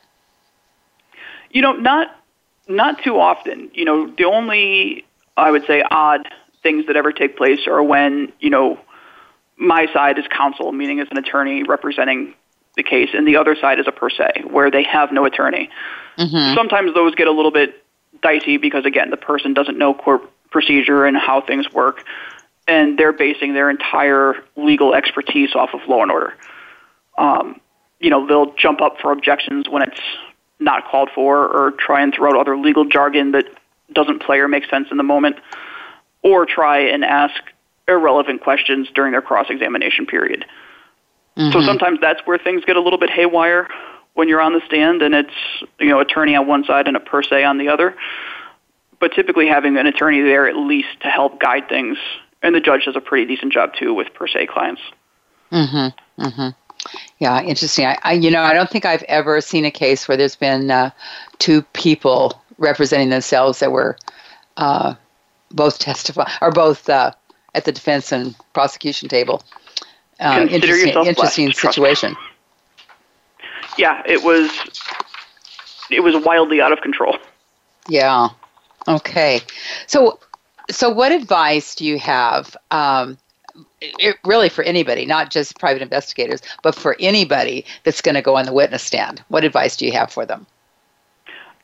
[1.49, 2.15] You know, not
[2.67, 3.71] not too often.
[3.73, 5.03] You know, the only
[5.35, 6.27] I would say odd
[6.61, 8.79] things that ever take place are when you know
[9.57, 12.35] my side is counsel, meaning as an attorney representing
[12.75, 15.69] the case, and the other side is a pro se, where they have no attorney.
[16.17, 16.55] Mm-hmm.
[16.55, 17.83] Sometimes those get a little bit
[18.21, 20.21] dicey because again, the person doesn't know court
[20.51, 22.03] procedure and how things work,
[22.67, 26.33] and they're basing their entire legal expertise off of law and order.
[27.17, 27.59] Um,
[27.99, 30.01] you know, they'll jump up for objections when it's
[30.59, 33.45] not called for, or try and throw out other legal jargon that
[33.91, 35.37] doesn't play or make sense in the moment,
[36.21, 37.35] or try and ask
[37.87, 40.45] irrelevant questions during their cross examination period.
[41.37, 41.51] Mm-hmm.
[41.51, 43.67] So sometimes that's where things get a little bit haywire
[44.13, 45.33] when you're on the stand and it's
[45.79, 47.95] you know attorney on one side and a pro se on the other.
[48.99, 51.97] But typically having an attorney there at least to help guide things,
[52.41, 54.81] and the judge does a pretty decent job too with pro se clients.
[55.51, 56.23] Mm-hmm.
[56.23, 56.49] Mm-hmm.
[57.19, 57.85] Yeah, interesting.
[57.85, 60.69] I, I, you know, I don't think I've ever seen a case where there's been
[60.69, 60.89] uh,
[61.39, 63.97] two people representing themselves that were
[64.57, 64.95] uh,
[65.51, 67.11] both testify or both uh,
[67.55, 69.41] at the defense and prosecution table.
[70.23, 72.15] Uh, interesting, interesting blessed, situation.
[73.77, 74.49] Yeah, it was.
[75.91, 77.17] It was wildly out of control.
[77.87, 78.29] Yeah.
[78.87, 79.41] Okay.
[79.87, 80.19] So,
[80.71, 82.55] so what advice do you have?
[82.71, 83.17] Um,
[83.81, 88.37] it, really for anybody, not just private investigators, but for anybody that's going to go
[88.37, 89.23] on the witness stand.
[89.27, 90.47] What advice do you have for them?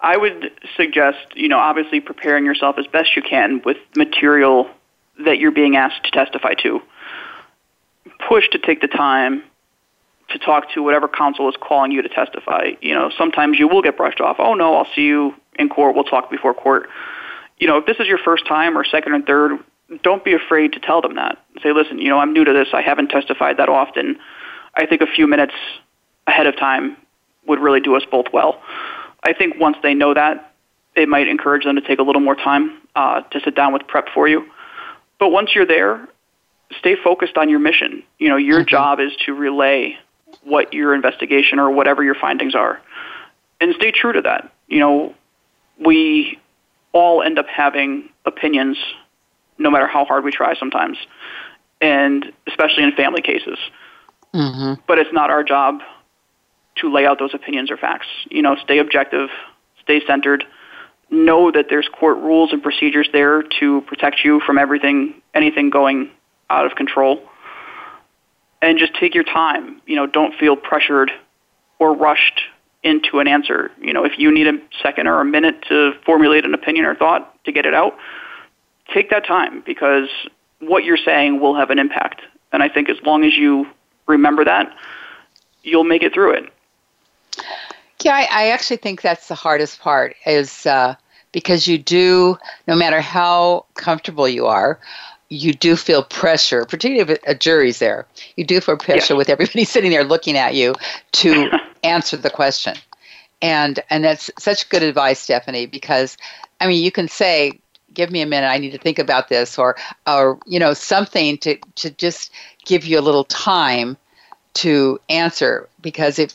[0.02, 4.70] I would suggest, you know, obviously preparing yourself as best you can with material
[5.26, 6.82] that you're being asked to testify to.
[8.28, 9.44] Push to take the time
[10.30, 12.72] to talk to whatever counsel is calling you to testify.
[12.82, 14.38] You know, sometimes you will get brushed off.
[14.40, 15.96] Oh no, I'll see you in court.
[15.96, 16.88] We'll talk before court.
[17.58, 19.60] You know, if this is your first time or second or third,
[20.04, 21.44] don't be afraid to tell them that.
[21.64, 22.70] Say, listen, you know, I'm new to this.
[22.74, 24.18] I haven't testified that often.
[24.76, 25.54] I think a few minutes
[26.28, 26.96] ahead of time
[27.48, 28.62] would really do us both well.
[29.24, 30.54] I think once they know that,
[30.96, 33.88] it might encourage them to take a little more time uh, to sit down with
[33.88, 34.46] prep for you.
[35.20, 36.08] But once you're there,
[36.78, 38.04] stay focused on your mission.
[38.18, 38.70] You know, your mm-hmm.
[38.70, 39.98] job is to relay
[40.44, 42.82] what your investigation or whatever your findings are,
[43.60, 44.52] and stay true to that.
[44.68, 45.16] You know,
[45.84, 46.40] we
[46.92, 48.78] all end up having opinions,
[49.58, 50.98] no matter how hard we try sometimes,
[51.82, 53.58] and especially in family cases.
[54.34, 54.82] Mm-hmm.
[54.88, 55.80] But it's not our job
[56.78, 58.08] to lay out those opinions or facts.
[58.30, 59.30] You know, stay objective,
[59.82, 60.44] stay centered,
[61.10, 66.12] know that there's court rules and procedures there to protect you from everything, anything going
[66.50, 67.22] out of control.
[68.62, 69.82] And just take your time.
[69.86, 71.12] You know, don't feel pressured
[71.80, 72.42] or rushed
[72.84, 73.72] into an answer.
[73.82, 76.96] You know, if you need a second or a minute to formulate an opinion or
[76.96, 77.98] thought to get it out,
[78.94, 80.10] take that time because
[80.60, 82.22] what you're saying will have an impact.
[82.52, 83.68] And I think as long as you
[84.08, 84.76] remember that,
[85.64, 86.54] you'll make it through it.
[88.04, 90.96] Yeah, I, I actually think that's the hardest part is uh,
[91.32, 92.38] because you do,
[92.68, 94.80] no matter how comfortable you are,
[95.30, 98.06] you do feel pressure, particularly if a jury's there.
[98.36, 100.76] You do feel pressure with everybody sitting there looking at you
[101.14, 101.50] to
[101.84, 102.76] answer the question.
[103.42, 106.18] And and that's such good advice, Stephanie, because
[106.60, 107.60] I mean you can say,
[107.94, 111.38] give me a minute, I need to think about this, or or you know, something
[111.40, 112.32] to, to just
[112.66, 113.98] give you a little time
[114.56, 115.70] to answer.
[115.80, 116.34] Because if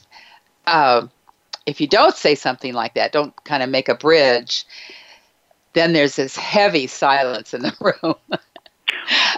[0.66, 1.06] uh,
[1.66, 4.64] if you don't say something like that, don't kind of make a bridge,
[5.74, 8.38] then there's this heavy silence in the room.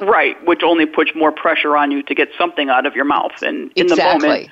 [0.01, 3.33] Right, which only puts more pressure on you to get something out of your mouth.
[3.43, 4.21] And in exactly.
[4.21, 4.51] the moment,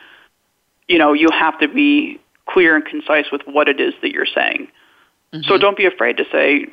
[0.89, 4.27] you know, you have to be clear and concise with what it is that you're
[4.27, 4.69] saying.
[5.33, 5.49] Mm-hmm.
[5.49, 6.67] So don't be afraid to say,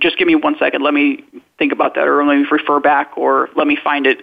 [0.00, 1.24] just give me one second, let me
[1.58, 4.18] think about that, or let me refer back, or let me find it.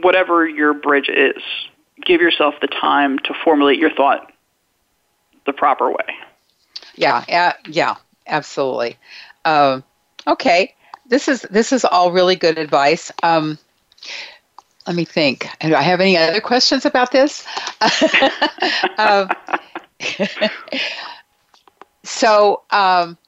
[0.00, 1.42] Whatever your bridge is,
[2.04, 4.32] give yourself the time to formulate your thought
[5.44, 6.14] the proper way.
[6.94, 7.96] Yeah, uh, yeah,
[8.26, 8.96] absolutely.
[9.44, 9.84] Um,
[10.26, 10.74] okay,
[11.08, 13.10] this is this is all really good advice.
[13.22, 13.58] Um,
[14.86, 15.48] let me think.
[15.60, 17.46] Do I have any other questions about this?
[18.98, 19.28] um,
[22.04, 23.18] so, um,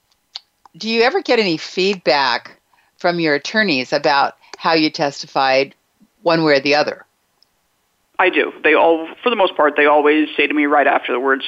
[0.76, 2.58] do you ever get any feedback
[3.00, 5.74] from your attorneys about how you testified
[6.22, 7.06] one way or the other.
[8.18, 8.52] I do.
[8.62, 11.44] They all, for the most part, they always say to me right after the words,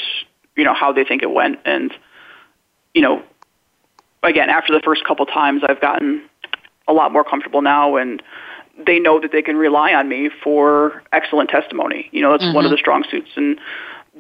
[0.57, 1.61] you know, how they think it went.
[1.67, 1.93] And,
[2.95, 3.23] you know,
[4.23, 6.23] again, after the first couple times, I've gotten
[6.89, 8.23] a lot more comfortable now and
[8.87, 12.09] they know that they can rely on me for excellent testimony.
[12.11, 12.55] You know, that's mm-hmm.
[12.55, 13.31] one of the strong suits.
[13.37, 13.59] And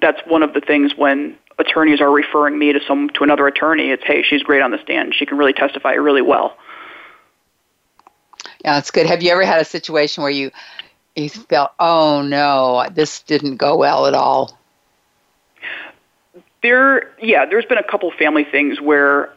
[0.00, 3.90] that's one of the things when attorneys are referring me to some to another attorney,
[3.90, 5.14] it's hey, she's great on the stand.
[5.14, 6.56] She can really testify really well.
[8.64, 9.06] Yeah, that's good.
[9.06, 10.50] Have you ever had a situation where you
[11.16, 14.58] you felt, oh no, this didn't go well at all?
[16.62, 19.32] There, yeah, there's been a couple family things where,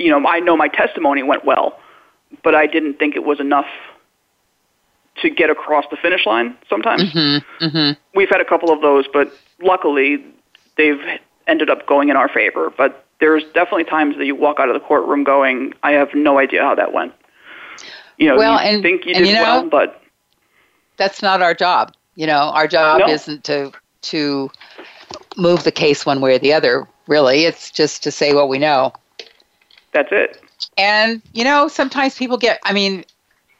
[0.00, 1.78] you know, I know my testimony went well,
[2.42, 3.66] but I didn't think it was enough
[5.20, 6.56] to get across the finish line.
[6.68, 8.00] Sometimes mm-hmm, mm-hmm.
[8.16, 9.30] we've had a couple of those, but
[9.60, 10.24] luckily
[10.78, 11.00] they've
[11.46, 12.72] ended up going in our favor.
[12.74, 16.38] But there's definitely times that you walk out of the courtroom going, I have no
[16.38, 17.12] idea how that went.
[18.16, 20.02] You know, well, you and, think you did you know, well, but
[20.96, 21.94] that's not our job.
[22.14, 23.08] You know, our job no.
[23.08, 23.72] isn't to
[24.02, 24.50] to
[25.36, 26.86] move the case one way or the other.
[27.06, 28.92] Really, it's just to say what we know.
[29.92, 30.40] That's it.
[30.76, 32.60] And you know, sometimes people get.
[32.64, 33.04] I mean,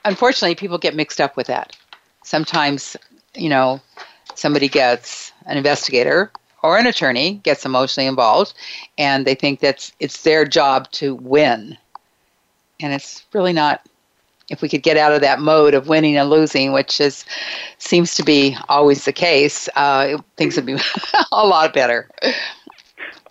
[0.05, 1.77] unfortunately, people get mixed up with that.
[2.23, 2.97] Sometimes,
[3.35, 3.81] you know,
[4.35, 6.31] somebody gets an investigator
[6.63, 8.55] or an attorney gets emotionally involved
[8.99, 11.77] and they think that's it's their job to win
[12.81, 13.87] and it's really not
[14.49, 17.25] if we could get out of that mode of winning and losing which is
[17.79, 20.77] seems to be always the case uh, things would be
[21.33, 22.09] a lot better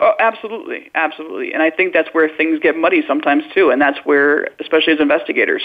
[0.01, 3.99] Oh, absolutely, absolutely, and I think that's where things get muddy sometimes too, and that's
[4.05, 5.63] where, especially as investigators,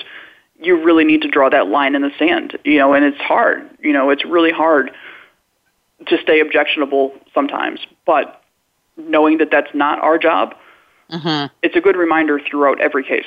[0.61, 3.63] you really need to draw that line in the sand, you know, and it's hard,
[3.81, 4.91] you know, it's really hard
[6.07, 8.43] to stay objectionable sometimes, but
[8.97, 10.55] knowing that that's not our job,
[11.11, 11.53] mm-hmm.
[11.63, 13.27] it's a good reminder throughout every case.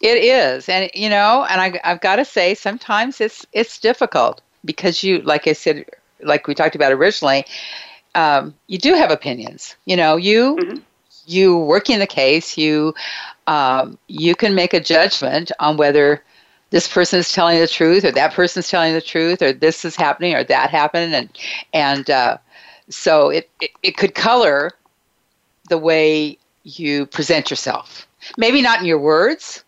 [0.00, 4.42] It is, and you know, and I, I've got to say, sometimes it's it's difficult
[4.64, 5.86] because you, like I said,
[6.22, 7.46] like we talked about originally,
[8.14, 9.76] um, you do have opinions.
[9.84, 10.78] You know, you mm-hmm.
[11.26, 12.94] you working the case, you
[13.46, 16.22] um, you can make a judgment on whether
[16.70, 19.84] this person is telling the truth or that person is telling the truth or this
[19.84, 21.14] is happening or that happened.
[21.14, 21.28] And
[21.72, 22.38] and uh,
[22.88, 24.72] so it, it, it could color
[25.68, 28.06] the way you present yourself.
[28.36, 29.64] Maybe not in your words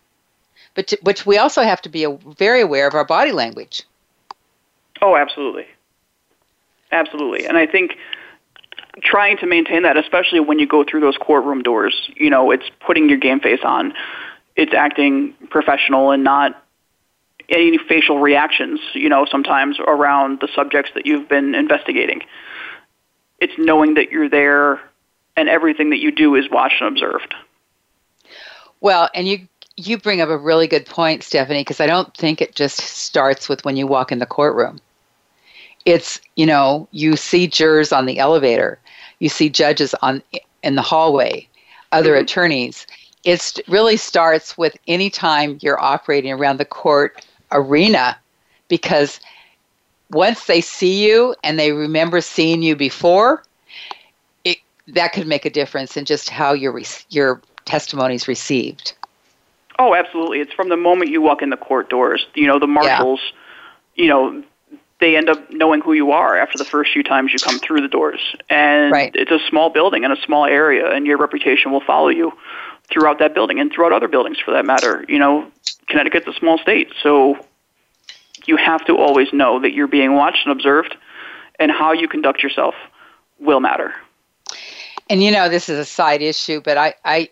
[0.77, 3.83] but to, which we also have to be a, very aware of our body language.
[5.01, 5.65] Oh absolutely.
[6.93, 7.45] Absolutely.
[7.45, 7.97] And i think
[9.03, 12.69] trying to maintain that especially when you go through those courtroom doors you know it's
[12.85, 13.93] putting your game face on
[14.55, 16.63] it's acting professional and not
[17.49, 22.21] any facial reactions, you know, sometimes around the subjects that you've been investigating.
[23.39, 24.81] It's knowing that you're there
[25.35, 27.33] and everything that you do is watched and observed.
[28.81, 29.47] Well, and you
[29.79, 33.47] you bring up a really good point, Stephanie, because I don't think it just starts
[33.47, 34.81] with when you walk in the courtroom.
[35.85, 38.79] It's, you know, you see jurors on the elevator,
[39.19, 40.21] you see judges on
[40.63, 41.47] in the hallway,
[41.91, 42.23] other mm-hmm.
[42.23, 42.87] attorneys.
[43.23, 48.17] It really starts with any time you're operating around the court arena
[48.67, 49.19] because
[50.11, 53.43] once they see you and they remember seeing you before,
[54.45, 54.57] it,
[54.87, 58.93] that could make a difference in just how your your testimony is received.
[59.79, 60.39] Oh, absolutely!
[60.39, 62.25] It's from the moment you walk in the court doors.
[62.33, 63.21] You know, the marshals.
[63.23, 63.33] Yeah.
[64.03, 64.43] You know,
[64.99, 67.81] they end up knowing who you are after the first few times you come through
[67.81, 68.19] the doors.
[68.49, 69.11] And right.
[69.13, 72.33] it's a small building in a small area, and your reputation will follow you
[72.89, 75.05] throughout that building and throughout other buildings for that matter.
[75.07, 75.51] You know,
[75.87, 77.37] Connecticut's a small state, so
[78.45, 80.95] you have to always know that you're being watched and observed,
[81.59, 82.75] and how you conduct yourself
[83.39, 83.93] will matter.
[85.09, 87.29] And you know, this is a side issue, but I, I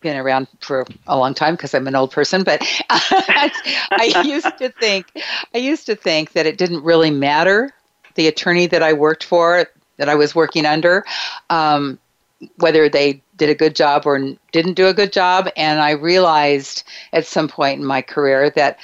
[0.00, 4.70] been around for a long time because I'm an old person, but I used to
[4.70, 5.06] think
[5.54, 7.72] I used to think that it didn't really matter
[8.14, 9.66] the attorney that I worked for
[9.98, 11.04] that I was working under.
[11.50, 11.98] Um,
[12.58, 14.18] whether they did a good job or
[14.52, 18.78] didn't do a good job and i realized at some point in my career that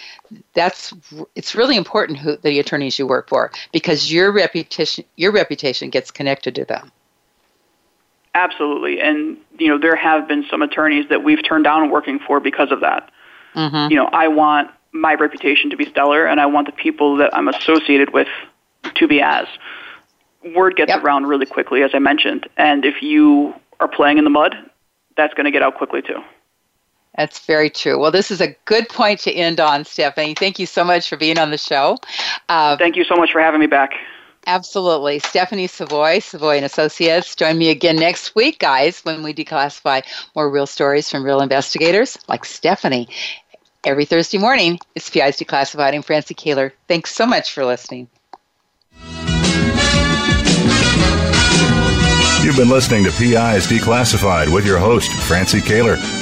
[0.55, 0.95] that's
[1.35, 6.11] it's really important who the attorneys you work for because your reputation your reputation gets
[6.11, 6.91] connected to them
[8.35, 12.41] absolutely and you know there have been some attorneys that we've turned down working for
[12.41, 13.11] because of that
[13.55, 13.91] mm-hmm.
[13.91, 17.35] you know i want my reputation to be stellar and i want the people that
[17.37, 18.29] i'm associated with
[18.95, 19.47] to be as
[20.45, 21.03] word gets yep.
[21.03, 22.49] around really quickly, as I mentioned.
[22.57, 24.55] And if you are playing in the mud,
[25.17, 26.23] that's going to get out quickly too.
[27.17, 27.99] That's very true.
[27.99, 30.35] Well, this is a good point to end on, Stephanie.
[30.35, 31.99] Thank you so much for being on the show.
[32.49, 33.93] Uh, Thank you so much for having me back.
[34.47, 35.21] Absolutely.
[35.21, 37.37] Stephanie Savoy, Savoy and Associates.
[37.37, 40.03] Join me again next week, guys, when we declassify
[40.35, 43.09] more real stories from real investigators like Stephanie.
[43.85, 44.79] every Thursday morning.
[44.95, 45.95] It's PIs Declassified.
[45.95, 46.71] I'm Francie Koehler.
[46.87, 48.09] Thanks so much for listening.
[52.45, 56.22] You've been listening to PIs Declassified with your host, Francie Koehler.